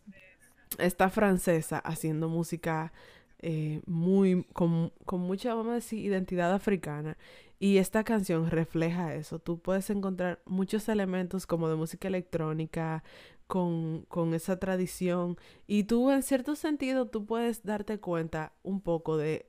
[0.76, 2.92] esta francesa haciendo música
[3.38, 7.16] eh, muy, con, con mucha, vamos a decir, identidad africana.
[7.58, 9.38] Y esta canción refleja eso.
[9.38, 13.02] Tú puedes encontrar muchos elementos como de música electrónica,
[13.46, 19.16] con, con, esa tradición y tú en cierto sentido tú puedes darte cuenta un poco
[19.16, 19.46] de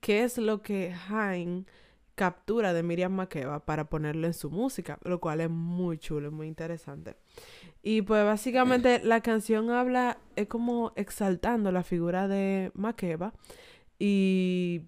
[0.00, 1.66] qué es lo que Hein
[2.14, 6.46] captura de Miriam Makeba para ponerlo en su música, lo cual es muy chulo, muy
[6.46, 7.16] interesante.
[7.82, 13.32] Y pues básicamente la canción habla, es como exaltando la figura de Makeba
[13.98, 14.82] y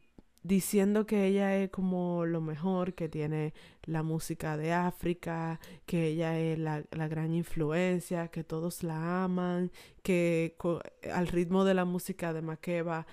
[0.45, 3.55] diciendo que ella es como lo mejor, que tiene
[3.85, 10.57] la música de África, que ella es la, gran influencia, que todos la aman, que
[11.13, 13.07] al ritmo de la música de Makeba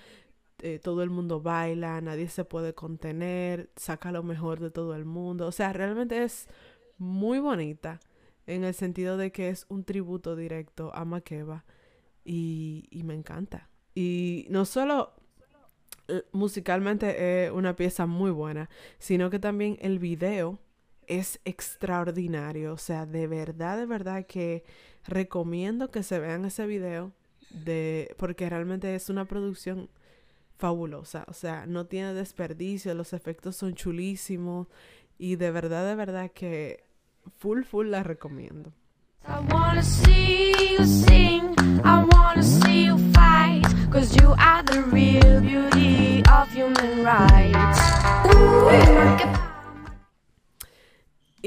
[0.58, 5.06] eh, todo el mundo baila, nadie se puede contener, saca lo mejor de todo el
[5.06, 5.46] mundo.
[5.46, 6.48] O sea, realmente es
[6.98, 7.98] muy bonita
[8.46, 11.64] en el sentido de que es un tributo directo a Makeba
[12.26, 13.70] y, y me encanta.
[13.94, 15.14] Y no solo
[16.32, 20.58] musicalmente es una pieza muy buena, sino que también el video
[21.06, 22.72] es extraordinario.
[22.72, 24.64] O sea, de verdad, de verdad que
[25.06, 27.12] recomiendo que se vean ese video
[27.50, 29.90] de porque realmente es una producción
[30.58, 31.24] fabulosa.
[31.28, 34.68] O sea, no tiene desperdicio, los efectos son chulísimos
[35.18, 36.84] y de verdad, de verdad que
[37.38, 38.72] full, full la recomiendo.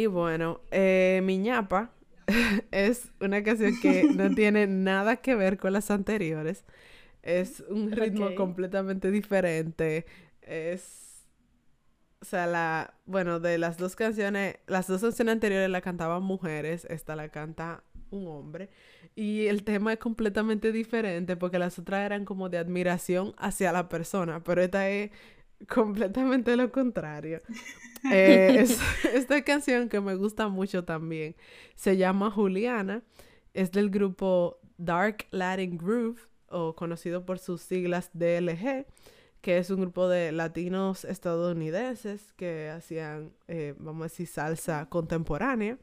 [0.05, 1.89] Y bueno, eh, Mi ñapa
[2.71, 6.63] es una canción que no tiene nada que ver con las anteriores.
[7.23, 10.05] Es un ritmo completamente diferente.
[10.43, 11.25] Es.
[12.21, 12.93] O sea, la.
[13.07, 14.57] Bueno, de las dos canciones.
[14.67, 16.85] Las dos canciones anteriores la cantaban mujeres.
[16.87, 18.69] Esta la canta un hombre.
[19.15, 23.89] Y el tema es completamente diferente porque las otras eran como de admiración hacia la
[23.89, 25.09] persona, pero esta es
[25.69, 27.41] completamente lo contrario.
[28.11, 28.65] Eh,
[29.13, 31.35] esta canción que me gusta mucho también
[31.75, 33.03] se llama Juliana,
[33.53, 38.85] es del grupo Dark Latin Groove, o conocido por sus siglas DLG,
[39.41, 45.77] que es un grupo de latinos estadounidenses que hacían, eh, vamos a decir, salsa contemporánea.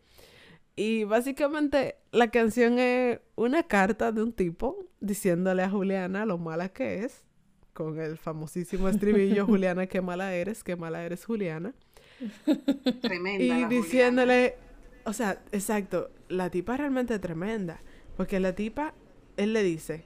[0.74, 6.70] Y básicamente la canción es una carta de un tipo diciéndole a Juliana lo mala
[6.70, 7.24] que es,
[7.72, 11.74] con el famosísimo estribillo Juliana, qué mala eres, qué mala eres Juliana.
[13.00, 13.58] Tremenda.
[13.58, 14.56] Y diciéndole,
[15.04, 17.80] o sea, exacto, la tipa es realmente tremenda,
[18.16, 18.94] porque la tipa,
[19.36, 20.04] él le dice,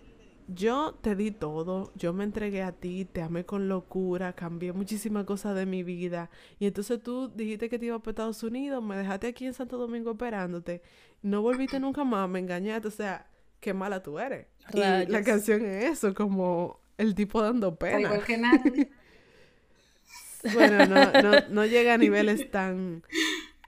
[0.49, 5.25] yo te di todo, yo me entregué a ti, te amé con locura, cambié muchísimas
[5.25, 6.31] cosas de mi vida.
[6.59, 9.77] Y entonces tú dijiste que te iba a Estados Unidos, me dejaste aquí en Santo
[9.77, 10.83] Domingo esperándote,
[11.23, 13.29] no volviste nunca más, me engañaste, o sea,
[13.61, 14.47] qué mala tú eres.
[14.73, 18.01] Y la canción es eso, como el tipo dando pena.
[18.01, 18.63] Igual que nada.
[20.55, 23.03] bueno, no, no, no llega a niveles tan...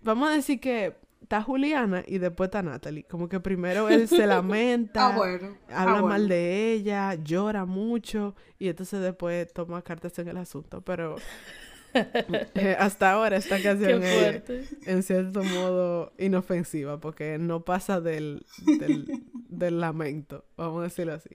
[0.00, 0.94] Vamos a decir que
[1.28, 3.04] está Juliana y después está Natalie.
[3.04, 8.68] Como que primero él se lamenta, ah, ah, habla mal de ella, llora mucho y
[8.68, 10.80] entonces después toma cartas en el asunto.
[10.80, 11.16] Pero
[11.94, 14.42] eh, hasta ahora esta canción es
[14.86, 21.30] en cierto modo inofensiva porque no pasa del, del, del lamento, vamos a decirlo así.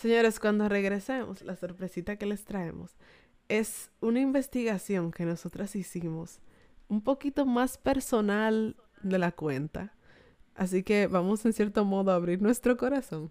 [0.00, 2.96] Señores, cuando regresemos, la sorpresita que les traemos
[3.50, 6.38] es una investigación que nosotras hicimos
[6.88, 9.92] un poquito más personal de la cuenta.
[10.54, 13.30] Así que vamos en cierto modo a abrir nuestro corazón.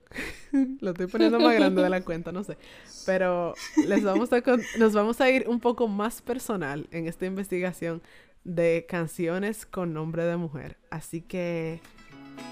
[0.79, 2.55] Lo estoy poniendo más grande de la cuenta, no sé.
[3.03, 3.55] Pero
[3.87, 4.43] les vamos a
[4.77, 8.03] nos vamos a ir un poco más personal en esta investigación
[8.43, 10.77] de canciones con nombre de mujer.
[10.91, 11.81] Así que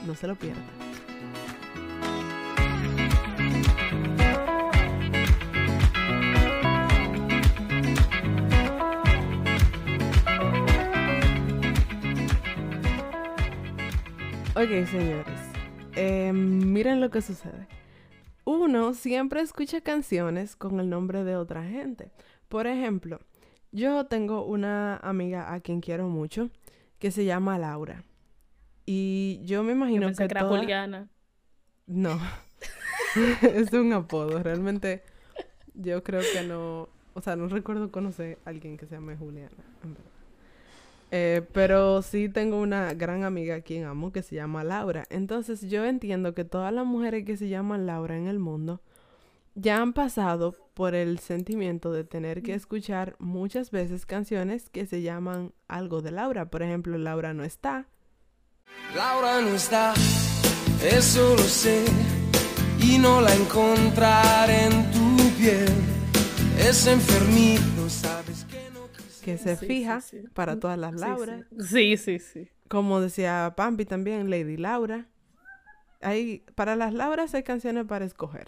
[0.08, 0.66] no se lo pierdan.
[14.58, 15.40] Ok, señores.
[15.96, 17.68] Em, miren lo que sucede.
[18.44, 22.10] Uno siempre escucha canciones con el nombre de otra gente.
[22.50, 23.20] Por ejemplo,
[23.72, 26.50] yo tengo una amiga a quien quiero mucho
[26.98, 28.04] que se llama Laura.
[28.88, 30.24] Y yo me imagino que.
[30.24, 31.08] era Juliana.
[31.86, 32.20] No.
[33.44, 34.42] es un apodo.
[34.42, 35.04] Realmente,
[35.76, 36.90] yo creo que no.
[37.14, 40.17] O sea, no recuerdo conocer a alguien que se llame Juliana, en verdad.
[41.12, 45.06] Eh, pero sí tengo una gran amiga a quien amo que se llama Laura.
[45.10, 48.82] Entonces yo entiendo que todas las mujeres que se llaman Laura en el mundo
[49.56, 55.02] ya han pasado por el sentimiento de tener que escuchar muchas veces canciones que se
[55.02, 56.52] llaman algo de Laura.
[56.52, 57.88] Por ejemplo, Laura no está.
[58.96, 59.94] Laura no está,
[60.84, 61.84] eso lo sé,
[62.80, 65.68] y no la encontraré en tu piel.
[66.60, 67.77] Es enfermito, sabes
[69.28, 70.02] que se fija
[70.34, 71.46] para todas las Laura.
[71.60, 72.48] Sí, sí, sí.
[72.70, 75.10] Como decía Pampi también, Lady Laura.
[76.00, 78.48] Hay, para las Lauras hay canciones para escoger.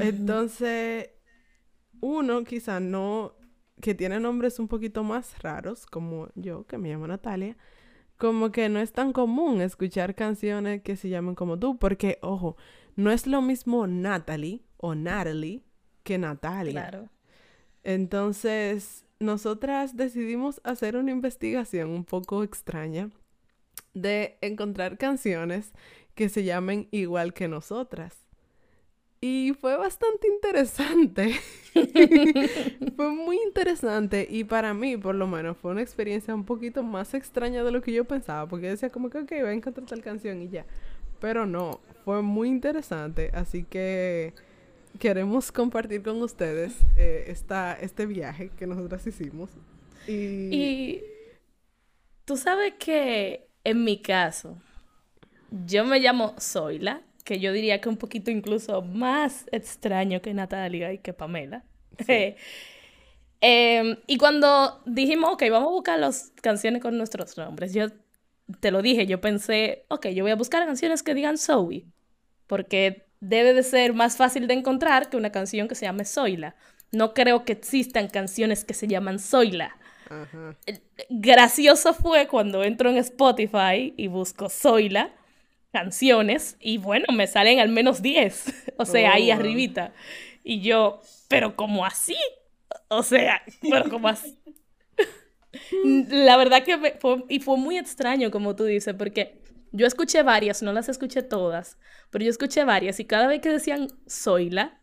[0.00, 1.10] Entonces,
[2.00, 3.36] uno quizá no,
[3.80, 7.56] que tiene nombres un poquito más raros, como yo, que me llamo Natalia,
[8.16, 12.56] como que no es tan común escuchar canciones que se llamen como tú, porque, ojo,
[12.96, 15.62] no es lo mismo Natalie o Natalie
[16.02, 16.72] que Natalia.
[16.72, 17.08] Claro.
[17.84, 23.10] Entonces, nosotras decidimos hacer una investigación un poco extraña
[23.94, 25.72] de encontrar canciones
[26.14, 28.26] que se llamen igual que nosotras.
[29.20, 31.34] Y fue bastante interesante.
[32.96, 37.14] fue muy interesante y para mí, por lo menos, fue una experiencia un poquito más
[37.14, 40.02] extraña de lo que yo pensaba, porque decía como que, ok, voy a encontrar tal
[40.02, 40.66] canción y ya.
[41.18, 44.34] Pero no, fue muy interesante, así que
[44.96, 49.50] queremos compartir con ustedes eh, esta, este viaje que nosotras hicimos.
[50.08, 51.02] Y...
[52.24, 54.58] tú sabes que en mi caso,
[55.50, 60.92] yo me llamo Zoila, que yo diría que un poquito incluso más extraño que Natalia
[60.92, 61.64] y que Pamela.
[63.42, 67.88] Em, y cuando dijimos, ok, vamos a buscar las canciones con nuestros nombres, yo
[68.60, 71.84] te lo dije, yo pensé, ok, yo voy a buscar canciones que digan Zoe,
[72.46, 76.54] porque debe de ser más fácil de encontrar que una canción que se llame Zoila.
[76.92, 79.76] No creo que existan canciones que se llaman Zoila.
[81.08, 85.10] Gracioso fue cuando entro en Spotify y busco Zoila,
[85.72, 88.72] canciones, y bueno, me salen al menos 10.
[88.76, 89.92] o sea, ahí oh, arribita.
[90.44, 92.16] Y yo, pero ¿cómo así?
[92.88, 94.38] O sea, pero ¿cómo así?
[95.84, 99.40] La verdad que fue, y fue muy extraño, como tú dices, porque
[99.76, 101.78] yo escuché varias, no las escuché todas,
[102.10, 104.80] pero yo escuché varias y cada vez que decían Zoila,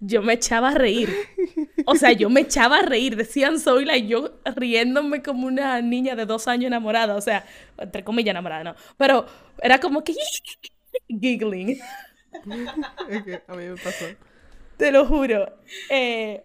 [0.00, 1.10] yo me echaba a reír.
[1.86, 3.16] O sea, yo me echaba a reír.
[3.16, 7.14] Decían Zoila y yo riéndome como una niña de dos años enamorada.
[7.14, 7.46] O sea,
[7.78, 8.74] entre comillas enamorada, ¿no?
[8.96, 9.26] Pero
[9.62, 10.14] era como que
[11.08, 11.78] giggling.
[13.46, 14.06] a mí me pasó.
[14.76, 15.58] Te lo juro.
[15.88, 16.44] Eh,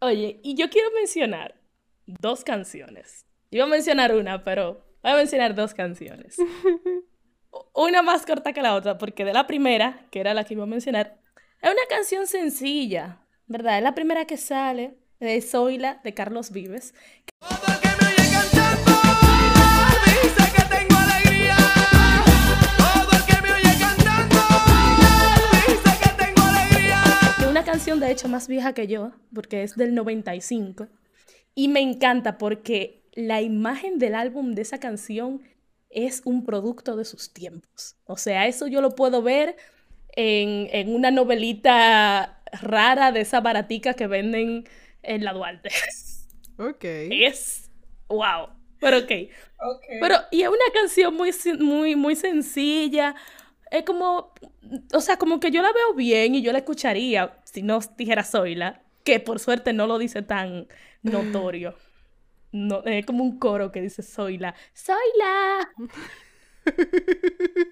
[0.00, 1.56] oye, y yo quiero mencionar
[2.06, 3.26] dos canciones.
[3.50, 6.38] Iba a mencionar una, pero Voy a mencionar dos canciones.
[7.74, 10.62] Una más corta que la otra, porque de la primera, que era la que iba
[10.62, 11.20] a mencionar,
[11.60, 13.76] es una canción sencilla, ¿verdad?
[13.76, 16.94] Es la primera que sale de Zoila de Carlos Vives.
[27.50, 30.88] una canción de hecho más vieja que yo, porque es del 95.
[31.54, 35.42] Y me encanta porque la imagen del álbum de esa canción
[35.90, 37.96] es un producto de sus tiempos.
[38.04, 39.56] O sea, eso yo lo puedo ver
[40.16, 44.64] en, una novelita rara de esa baratica que venden
[45.02, 45.70] en la Duarte.
[46.56, 46.84] Ok.
[46.84, 47.68] Es
[48.06, 48.46] wow.
[48.78, 49.10] Pero ok.
[50.00, 53.16] Pero, y es una canción muy, muy, muy sencilla.
[53.72, 54.32] Es como,
[54.92, 58.22] o sea, como que yo la veo bien y yo la escucharía si no dijera
[58.22, 60.68] Zoila, que por suerte no lo dice tan
[61.02, 61.74] notorio
[62.54, 65.68] no, es como un coro que dice soy la, soy la.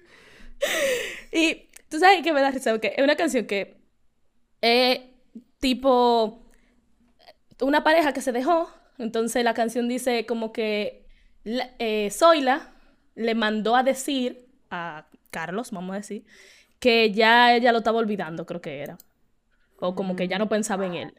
[1.31, 3.77] y tú sabes que me da risa, porque es una canción que
[4.59, 4.99] es
[5.59, 6.45] tipo,
[7.61, 11.07] una pareja que se dejó, entonces la canción dice como que
[11.45, 12.73] eh, Zoila
[13.15, 16.25] le mandó a decir a Carlos, vamos a decir,
[16.79, 18.97] que ya ella lo estaba olvidando, creo que era.
[19.79, 21.13] O como que ya no pensaba en él.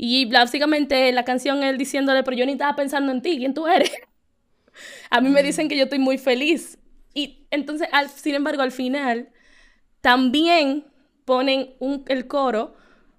[0.00, 3.66] Y básicamente la canción él diciéndole, pero yo ni estaba pensando en ti, ¿quién tú
[3.66, 3.90] eres?
[5.10, 6.78] a mí me dicen que yo estoy muy feliz.
[7.14, 9.28] Y entonces, al, sin embargo, al final,
[10.00, 10.84] también
[11.24, 12.76] ponen un, el coro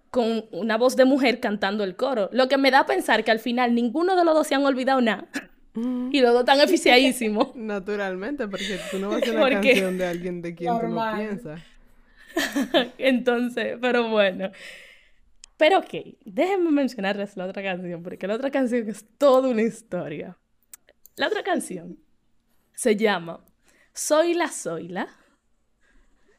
[0.09, 2.29] con una voz de mujer cantando el coro.
[2.31, 4.65] Lo que me da a pensar que al final ninguno de los dos se han
[4.65, 5.27] olvidado nada.
[5.73, 6.09] Mm.
[6.13, 7.49] Y los dos están eficiadísimos.
[7.55, 11.15] Naturalmente, porque tú no vas a hacer una canción de alguien de quien tú no
[11.15, 11.61] piensas.
[12.97, 14.49] Entonces, pero bueno.
[15.59, 15.93] Pero ok,
[16.23, 20.37] déjenme mencionarles la otra canción, porque la otra canción es toda una historia.
[21.17, 21.99] La otra canción
[22.73, 23.43] se llama
[23.93, 25.09] Soy la Soyla,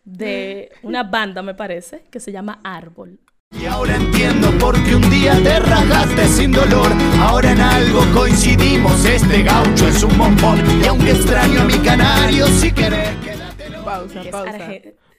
[0.05, 3.21] de una banda, me parece, que se llama Árbol.
[3.61, 6.91] Y ahora entiendo por qué un día te rajaste sin dolor.
[7.21, 10.61] Ahora en algo coincidimos, este gaucho es un bombón.
[10.83, 13.71] Y aunque extraño a mi canario, si querés, quédate.
[13.85, 14.71] Pausa, pausa.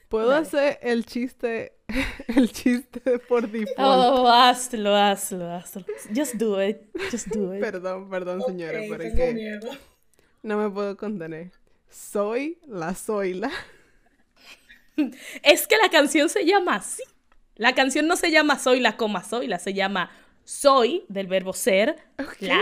[0.08, 1.78] ¿Puedo hacer el chiste,
[2.28, 3.78] el chiste por default?
[3.78, 5.84] Oh, hazlo, hazlo, hazlo.
[6.14, 6.78] Just do it,
[7.10, 7.60] just do it.
[7.60, 9.60] Perdón, perdón, señora, pero es que
[10.42, 11.52] no me puedo contener.
[11.88, 13.50] Soy la soyla.
[15.42, 17.02] Es que la canción se llama así.
[17.56, 20.10] La canción no se llama Soy la coma Soy la, se llama
[20.44, 21.96] Soy del verbo ser.
[22.40, 22.60] La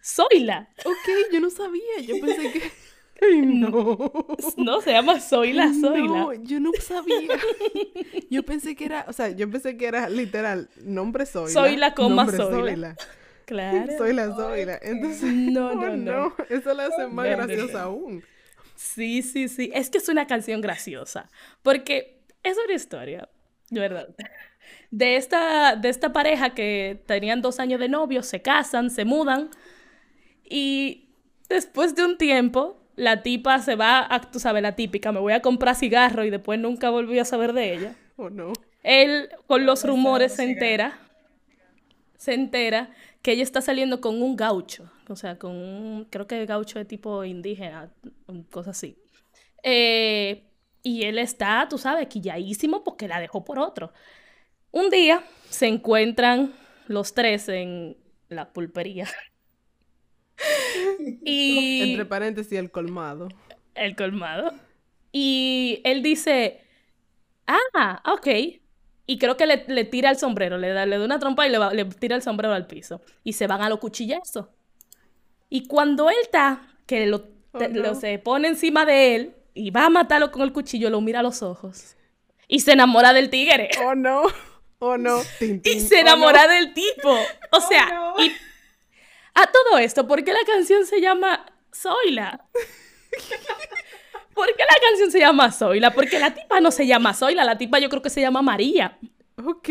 [0.00, 0.68] Soy la.
[0.84, 2.87] Ok, yo no sabía, yo pensé que.
[3.20, 4.12] Ay, no.
[4.56, 7.36] No, se llama Soy la, Soy No, yo no sabía.
[8.30, 11.94] Yo pensé que era, o sea, yo pensé que era literal, nombre Soy Soy la
[11.94, 12.96] coma Soy la.
[13.46, 13.92] Claro.
[13.96, 14.78] Soy la Soy la.
[14.82, 16.34] Entonces, no, no, oh, no.
[16.48, 18.22] Eso la hace más graciosa aún.
[18.76, 19.70] Sí, sí, sí.
[19.74, 21.28] Es que es una canción graciosa.
[21.62, 23.28] Porque es una historia
[23.70, 24.08] de verdad.
[24.90, 29.50] De esta, de esta pareja que tenían dos años de novio, se casan, se mudan
[30.44, 31.10] y
[31.48, 35.32] después de un tiempo la tipa se va a, tú sabes, la típica, me voy
[35.32, 37.96] a comprar cigarro y después nunca volví a saber de ella.
[38.16, 38.52] ¿O no?
[38.82, 40.98] Él con los rumores se entera,
[42.16, 42.90] se entera
[43.22, 46.84] que ella está saliendo con un gaucho, o sea, con un, creo que gaucho de
[46.84, 47.92] tipo indígena,
[48.50, 48.96] cosa así.
[49.62, 50.44] Eh,
[50.82, 53.92] y él está, tú sabes, quilladísimo porque la dejó por otro.
[54.70, 56.52] Un día se encuentran
[56.88, 57.96] los tres en
[58.28, 59.06] la pulpería.
[61.24, 61.90] y...
[61.90, 63.28] Entre paréntesis, el colmado.
[63.74, 64.52] El colmado.
[65.12, 66.60] Y él dice,
[67.46, 68.28] ah, ok.
[69.06, 71.58] Y creo que le, tira el sombrero, le da, le da una trompa y le,
[71.72, 73.00] le, tira el sombrero al piso.
[73.24, 74.46] Y se van a los cuchillazos.
[75.48, 79.86] Y cuando él está, que lo, oh, lo se pone encima de él, y va
[79.86, 81.96] a matarlo con el cuchillo, lo mira a los ojos.
[82.46, 83.70] Y se enamora del tigre.
[83.84, 84.22] Oh no.
[84.78, 85.20] Oh no.
[85.64, 87.10] Y se oh, enamora del tipo.
[87.10, 88.30] O oh, sea, y
[89.42, 92.44] a todo esto, ¿por qué la canción se llama Zoila?
[94.34, 95.92] ¿Por qué la canción se llama Zoila?
[95.92, 98.98] Porque la tipa no se llama Zoila, la tipa yo creo que se llama María.
[99.44, 99.68] Ok.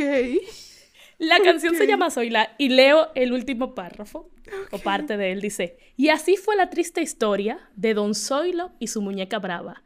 [1.19, 4.29] La canción se llama Zoila y leo el último párrafo
[4.71, 5.41] o parte de él.
[5.41, 9.83] Dice, y así fue la triste historia de Don Zoilo y su muñeca brava.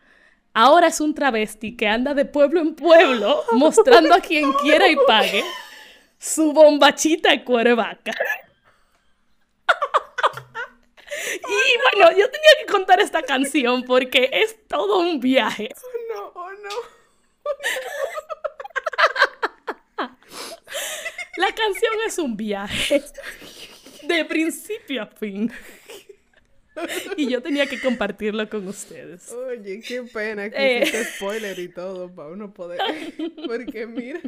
[0.53, 4.97] Ahora es un travesti que anda de pueblo en pueblo mostrando a quien quiera y
[5.07, 5.43] pague
[6.17, 8.13] su bombachita cuero vaca.
[11.35, 15.69] Y bueno, yo tenía que contar esta canción porque es todo un viaje.
[15.81, 16.69] Oh no, oh no.
[21.37, 23.01] La canción es un viaje
[24.03, 25.51] de principio a fin.
[27.17, 29.31] Y yo tenía que compartirlo con ustedes.
[29.31, 31.05] Oye, qué pena que eh.
[31.15, 32.79] spoiler y todo para uno poder.
[33.47, 34.21] Porque mira.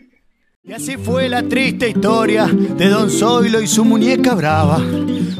[0.63, 4.79] Y así fue la triste historia de Don Zoilo y su muñeca brava.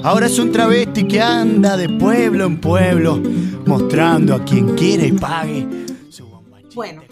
[0.03, 3.21] Ahora es un travesti que anda de pueblo en pueblo,
[3.65, 5.65] mostrando a quien quiere y pague
[6.09, 6.27] su
[6.75, 7.03] Bueno,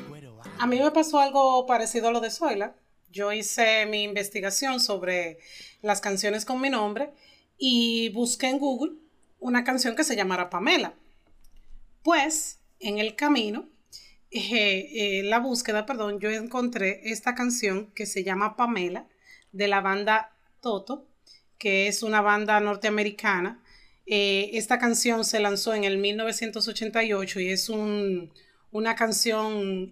[0.60, 2.76] a mí me pasó algo parecido a lo de Zoila
[3.12, 5.38] yo hice mi investigación sobre
[5.82, 7.12] las canciones con mi nombre
[7.58, 8.94] y busqué en Google
[9.40, 10.94] una canción que se llamara Pamela.
[12.04, 13.68] Pues en el camino,
[14.32, 19.08] eh, eh, la búsqueda, perdón, yo encontré esta canción que se llama Pamela
[19.52, 21.06] de la banda Toto,
[21.58, 23.62] que es una banda norteamericana.
[24.06, 28.34] Eh, esta canción se lanzó en el 1988 y es un,
[28.72, 29.92] una canción,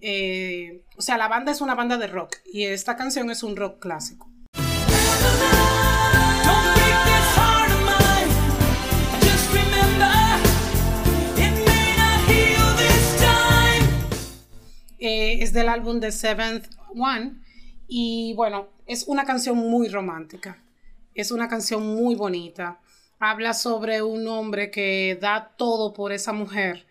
[0.97, 3.79] o sea, la banda es una banda de rock y esta canción es un rock
[3.79, 4.28] clásico.
[14.99, 17.41] Eh, es del álbum The Seventh One
[17.87, 20.61] y bueno, es una canción muy romántica.
[21.13, 22.79] Es una canción muy bonita.
[23.19, 26.85] Habla sobre un hombre que da todo por esa mujer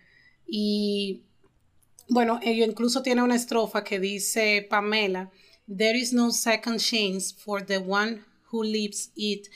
[0.46, 1.24] y
[2.08, 5.30] bueno, incluso tiene una estrofa que dice Pamela,
[5.68, 9.48] There is no second chance for the one who leaves it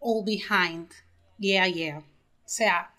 [0.00, 0.88] all behind.
[1.38, 1.98] Yeah, yeah.
[1.98, 2.94] O sea,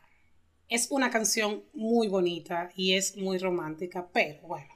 [0.70, 4.75] es una canción muy bonita y es muy romántica, pero bueno,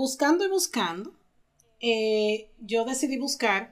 [0.00, 1.12] buscando y buscando,
[1.78, 3.70] eh, yo decidí buscar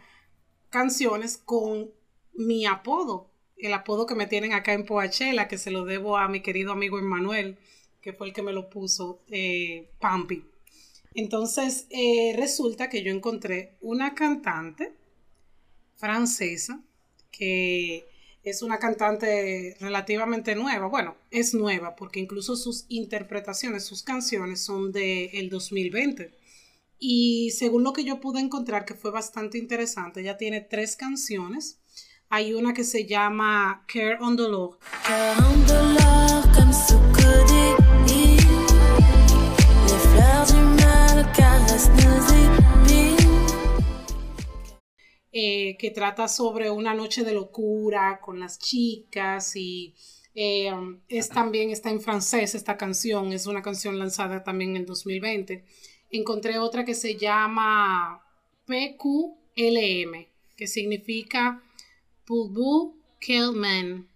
[0.69, 1.91] canciones con
[2.35, 6.29] mi apodo, el apodo que me tienen acá en Poachela, que se lo debo a
[6.29, 7.57] mi querido amigo Emmanuel,
[8.03, 10.45] que fue el que me lo puso, eh, Pampi.
[11.15, 14.93] Entonces, eh, resulta que yo encontré una cantante
[15.97, 16.83] francesa
[17.31, 18.07] que
[18.49, 20.87] es una cantante relativamente nueva.
[20.89, 26.37] Bueno, es nueva porque incluso sus interpretaciones, sus canciones son del el 2020.
[26.99, 31.81] Y según lo que yo pude encontrar, que fue bastante interesante, ella tiene tres canciones.
[32.29, 34.79] Hay una que se llama Care on the Law.
[45.41, 49.95] Eh, que trata sobre una noche de locura con las chicas y
[50.35, 50.73] eh,
[51.09, 55.65] es también está en francés esta canción, es una canción lanzada también en 2020.
[56.11, 58.21] Encontré otra que se llama
[58.67, 60.27] PQLM,
[60.57, 61.63] que significa
[62.25, 62.51] Pour
[63.21, 64.09] Killman.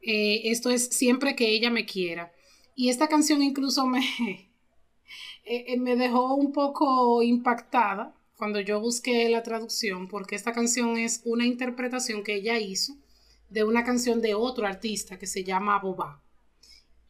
[0.00, 2.32] Eh, esto es siempre que ella me quiera.
[2.74, 4.00] Y esta canción incluso me,
[5.78, 11.44] me dejó un poco impactada cuando yo busqué la traducción, porque esta canción es una
[11.44, 12.94] interpretación que ella hizo
[13.50, 16.22] de una canción de otro artista que se llama Boba.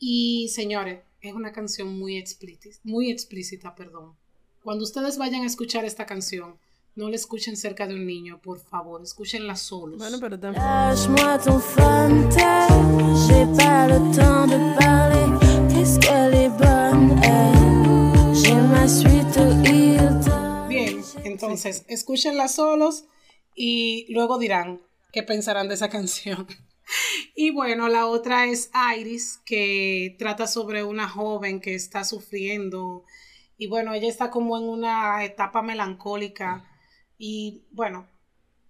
[0.01, 4.17] Y señores, es una canción muy explícita, muy explícita, perdón.
[4.65, 6.57] Cuando ustedes vayan a escuchar esta canción,
[6.97, 9.99] no la escuchen cerca de un niño, por favor, escúchenla solos.
[9.99, 10.65] Bueno, pero también...
[21.25, 23.05] Entonces, escúchenla solos
[23.55, 24.81] y luego dirán
[25.13, 26.47] qué pensarán de esa canción.
[27.37, 28.69] Y bueno, la otra es
[28.99, 33.05] Iris, que trata sobre una joven que está sufriendo
[33.57, 36.69] y bueno, ella está como en una etapa melancólica
[37.17, 38.09] y bueno,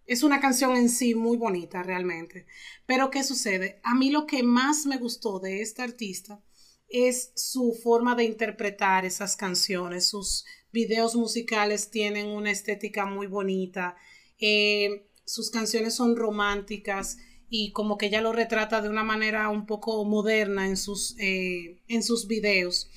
[0.04, 2.44] es una canción en sí muy bonita realmente.
[2.84, 3.80] Pero ¿qué sucede?
[3.84, 6.42] A mí lo que más me gustó de esta artista
[6.88, 13.96] es su forma de interpretar esas canciones, sus videos musicales tienen una estética muy bonita,
[14.38, 17.18] eh, sus canciones son románticas
[17.48, 21.80] y como que ella lo retrata de una manera un poco moderna en sus, eh,
[21.88, 22.88] en sus videos.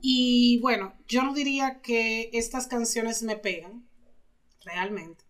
[0.00, 3.86] Y bueno, yo no diría que estas canciones me pegan,
[4.64, 5.24] realmente,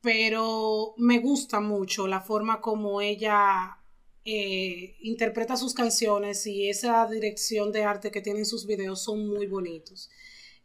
[0.00, 3.78] pero me gusta mucho la forma como ella
[4.24, 9.46] eh, interpreta sus canciones y esa dirección de arte que tienen sus videos son muy
[9.46, 10.10] bonitos.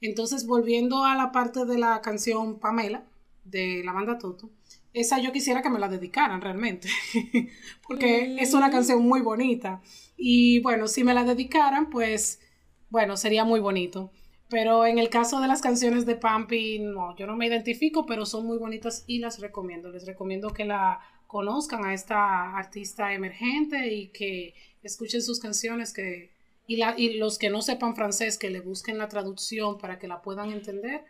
[0.03, 3.05] Entonces, volviendo a la parte de la canción Pamela,
[3.45, 4.49] de la banda Toto,
[4.91, 6.89] esa yo quisiera que me la dedicaran realmente,
[7.87, 9.81] porque es una canción muy bonita.
[10.17, 12.41] Y bueno, si me la dedicaran, pues,
[12.89, 14.11] bueno, sería muy bonito.
[14.49, 18.25] Pero en el caso de las canciones de Pampi, no, yo no me identifico, pero
[18.25, 19.89] son muy bonitas y las recomiendo.
[19.89, 26.32] Les recomiendo que la conozcan a esta artista emergente y que escuchen sus canciones que
[26.67, 30.51] y, los que no sepan francés, que le busquen la traducción para que la puedan
[30.51, 31.03] entender.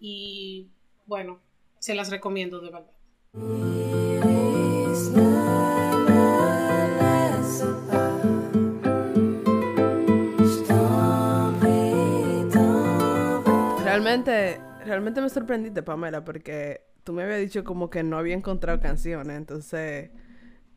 [0.00, 0.68] Y
[1.06, 1.40] bueno,
[1.78, 2.92] se las recomiendo de verdad.
[13.84, 18.80] Realmente, realmente me sorprendiste, Pamela, porque tú me habías dicho como que no había encontrado
[18.80, 20.10] canciones, entonces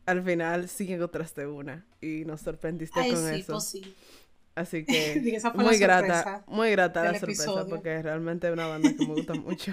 [0.06, 3.52] al final sí encontraste una y nos sorprendiste con eso.
[3.54, 3.94] Pues sí.
[4.54, 9.14] Así que muy grata, muy grata la sorpresa porque realmente es una banda que me
[9.14, 9.72] gusta mucho.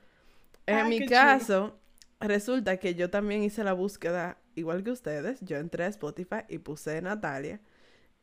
[0.66, 1.78] en mi caso,
[2.18, 5.40] resulta que yo también hice la búsqueda igual que ustedes.
[5.40, 7.60] Yo entré a Spotify y puse Natalia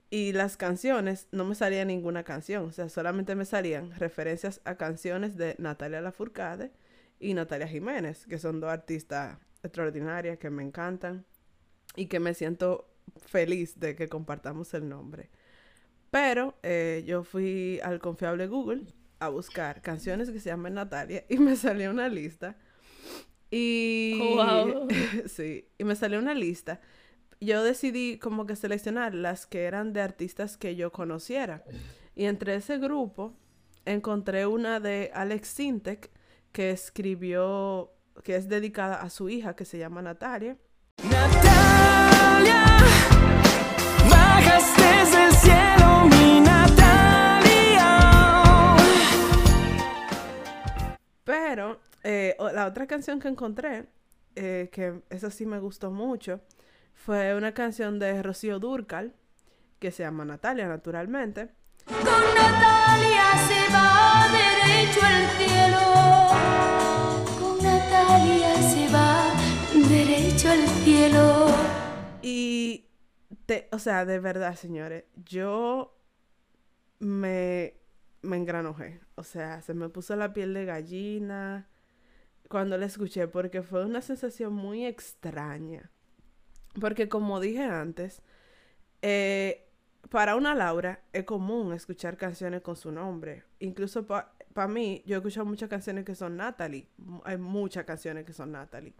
[0.09, 4.75] y las canciones no me salía ninguna canción, o sea, solamente me salían referencias a
[4.75, 6.71] canciones de Natalia Lafourcade
[7.19, 9.37] y Natalia Jiménez, que son dos artistas
[9.67, 11.25] extraordinarias que me encantan
[11.95, 12.89] y que me siento
[13.25, 15.29] feliz de que compartamos el nombre.
[16.11, 18.85] Pero eh, yo fui al confiable Google
[19.19, 22.57] a buscar canciones que se llaman Natalia y me salió una lista.
[23.49, 24.87] Y wow.
[25.27, 26.81] sí, y me salió una lista.
[27.39, 31.63] Yo decidí como que seleccionar las que eran de artistas que yo conociera.
[32.15, 33.35] Y entre ese grupo
[33.85, 36.11] encontré una de Alex Sintek
[36.51, 37.91] que escribió
[38.23, 40.57] que es dedicada a su hija que se llama Natalia.
[41.09, 42.63] Natalia,
[44.09, 47.97] bajas desde el cielo, mi Natalia.
[51.23, 53.85] Pero eh, la otra canción que encontré,
[54.35, 56.41] eh, que eso sí me gustó mucho,
[56.93, 59.13] fue una canción de Rocío Durcal,
[59.79, 61.49] que se llama Natalia, naturalmente.
[61.85, 66.26] Con Natalia se va derecho al cielo.
[68.07, 69.33] Se va
[69.89, 71.47] derecho al cielo.
[72.21, 72.85] Y,
[73.45, 75.97] te, o sea, de verdad, señores, yo
[76.99, 77.73] me,
[78.21, 79.01] me engranojé.
[79.15, 81.67] O sea, se me puso la piel de gallina
[82.49, 85.91] cuando la escuché porque fue una sensación muy extraña.
[86.79, 88.21] Porque como dije antes,
[89.01, 89.69] eh,
[90.09, 93.43] para una Laura es común escuchar canciones con su nombre.
[93.59, 94.05] Incluso
[94.57, 96.87] para mí, yo he escuchado muchas canciones que son Natalie.
[97.25, 98.95] Hay muchas canciones que son Natalie.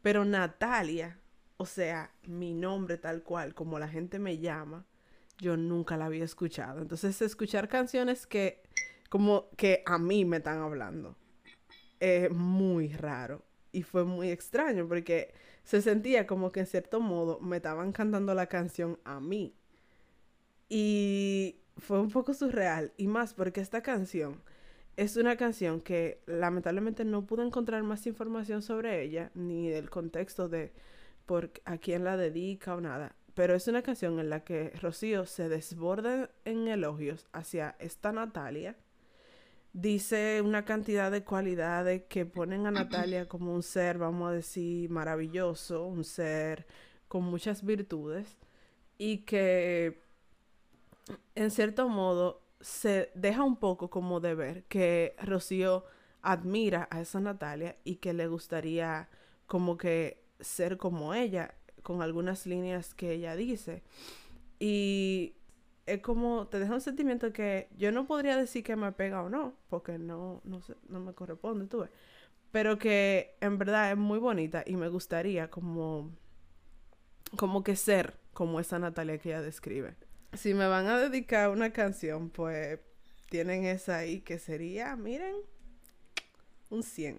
[0.00, 1.18] Pero Natalia,
[1.56, 4.86] o sea, mi nombre tal cual, como la gente me llama,
[5.38, 6.80] yo nunca la había escuchado.
[6.80, 8.62] Entonces, escuchar canciones que,
[9.08, 11.16] como que a mí me están hablando,
[11.98, 13.44] es muy raro.
[13.72, 15.34] Y fue muy extraño porque
[15.64, 19.56] se sentía como que en cierto modo me estaban cantando la canción a mí.
[20.68, 22.92] Y fue un poco surreal.
[22.96, 24.40] Y más porque esta canción
[24.96, 30.48] es una canción que lamentablemente no pude encontrar más información sobre ella, ni del contexto
[30.48, 30.72] de
[31.26, 33.16] por a quién la dedica o nada.
[33.34, 38.76] Pero es una canción en la que Rocío se desborda en elogios hacia esta Natalia.
[39.72, 44.90] Dice una cantidad de cualidades que ponen a Natalia como un ser, vamos a decir,
[44.90, 46.66] maravilloso, un ser
[47.08, 48.36] con muchas virtudes
[48.98, 50.02] y que
[51.34, 55.84] en cierto modo se deja un poco como de ver que Rocío
[56.22, 59.08] admira a esa Natalia y que le gustaría
[59.46, 63.82] como que ser como ella con algunas líneas que ella dice.
[64.60, 65.34] Y
[65.86, 69.28] es como, te deja un sentimiento que yo no podría decir que me pega o
[69.28, 71.86] no, porque no, no, no me corresponde, tú.
[72.52, 76.10] Pero que en verdad es muy bonita y me gustaría como,
[77.36, 79.96] como que ser como esa Natalia que ella describe.
[80.34, 82.80] Si me van a dedicar una canción, pues
[83.28, 85.34] tienen esa ahí que sería, miren,
[86.70, 87.18] un 100.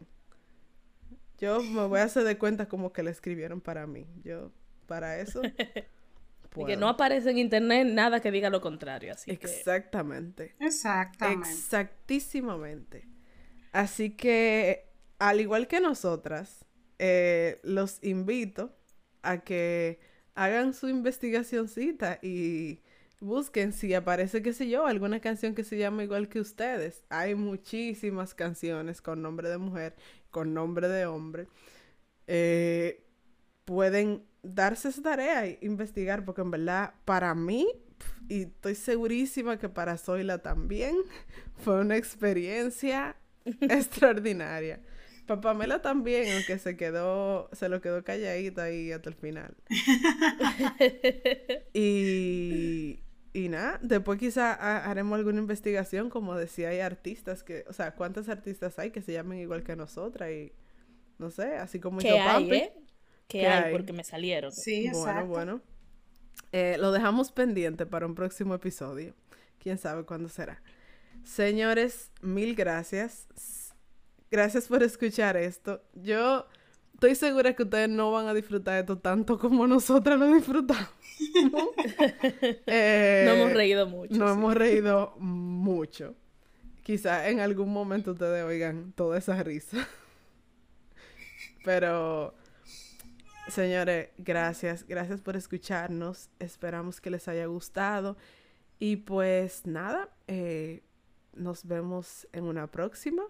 [1.39, 4.07] Yo me voy a hacer de cuenta como que la escribieron para mí.
[4.23, 4.51] Yo,
[4.87, 5.41] para eso.
[6.55, 6.79] Y que puedo.
[6.79, 9.13] no aparece en internet nada que diga lo contrario.
[9.13, 10.53] Así que Exactamente.
[10.59, 11.49] Exactamente.
[11.49, 13.07] Exactísimamente.
[13.71, 14.85] Así que,
[15.17, 16.65] al igual que nosotras,
[16.99, 18.77] eh, los invito
[19.23, 19.99] a que
[20.35, 22.81] hagan su investigacioncita y
[23.23, 27.03] busquen si aparece, qué sé yo, alguna canción que se llama igual que ustedes.
[27.09, 29.95] Hay muchísimas canciones con nombre de mujer,
[30.29, 31.47] con nombre de hombre.
[32.27, 33.03] Eh,
[33.65, 37.67] pueden darse esa tarea e investigar, porque en verdad, para mí,
[38.27, 40.95] y estoy segurísima que para Zoila también,
[41.63, 43.15] fue una experiencia
[43.61, 44.81] extraordinaria.
[45.25, 49.55] Para Pamela también, aunque se quedó, se lo quedó calladita ahí hasta el final.
[51.73, 53.02] y,
[53.33, 57.95] y nada, después quizá ha- haremos alguna investigación, como decía, hay artistas que, o sea,
[57.95, 60.31] ¿cuántos artistas hay que se llamen igual que nosotras?
[60.31, 60.53] Y
[61.17, 62.55] no sé, así como ¿Qué yo, hay, Pampi.
[62.55, 62.73] eh?
[63.27, 63.63] ¿Qué, ¿Qué hay?
[63.65, 63.71] hay?
[63.71, 64.51] Porque me salieron.
[64.51, 65.27] Sí, Bueno, exacto.
[65.29, 65.61] bueno.
[66.51, 69.15] Eh, lo dejamos pendiente para un próximo episodio.
[69.59, 70.61] Quién sabe cuándo será.
[71.23, 73.27] Señores, mil gracias.
[74.29, 75.83] Gracias por escuchar esto.
[75.93, 76.47] Yo
[76.93, 80.89] estoy segura que ustedes no van a disfrutar esto tanto como nosotras lo disfrutamos.
[82.65, 84.13] Eh, No hemos reído mucho.
[84.15, 84.21] Sí.
[84.21, 86.15] hemos reído mucho.
[86.83, 89.77] Quizá en algún momento ustedes oigan toda esa risa.
[91.63, 92.33] Pero,
[93.47, 94.85] señores, gracias.
[94.87, 96.29] Gracias por escucharnos.
[96.39, 98.17] Esperamos que les haya gustado.
[98.79, 100.83] Y pues nada, eh,
[101.33, 103.23] nos vemos en una próxima.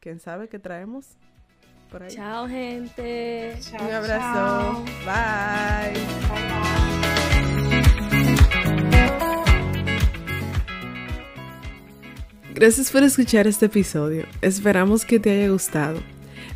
[0.00, 1.16] ¿Quién sabe qué traemos
[1.90, 2.10] por ahí?
[2.10, 3.54] Chao, gente.
[3.60, 4.20] Chao, Un abrazo.
[4.20, 4.84] chao.
[5.04, 5.92] Bye.
[5.92, 6.86] Bye, bye.
[12.54, 14.24] Gracias por escuchar este episodio.
[14.40, 16.00] Esperamos que te haya gustado.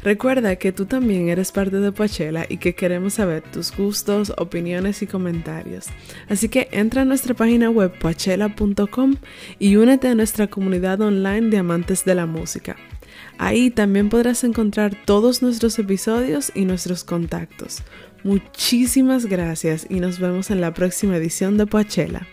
[0.02, 5.02] Recuerda que tú también eres parte de Poachella y que queremos saber tus gustos, opiniones
[5.02, 5.88] y comentarios.
[6.30, 9.16] Así que entra a nuestra página web poachella.com
[9.58, 12.76] y únete a nuestra comunidad online de amantes de la música.
[13.43, 17.82] Ahí también podrás encontrar todos nuestros episodios y nuestros contactos.
[18.22, 22.26] Muchísimas gracias y nos vemos en la próxima edición de Poachella.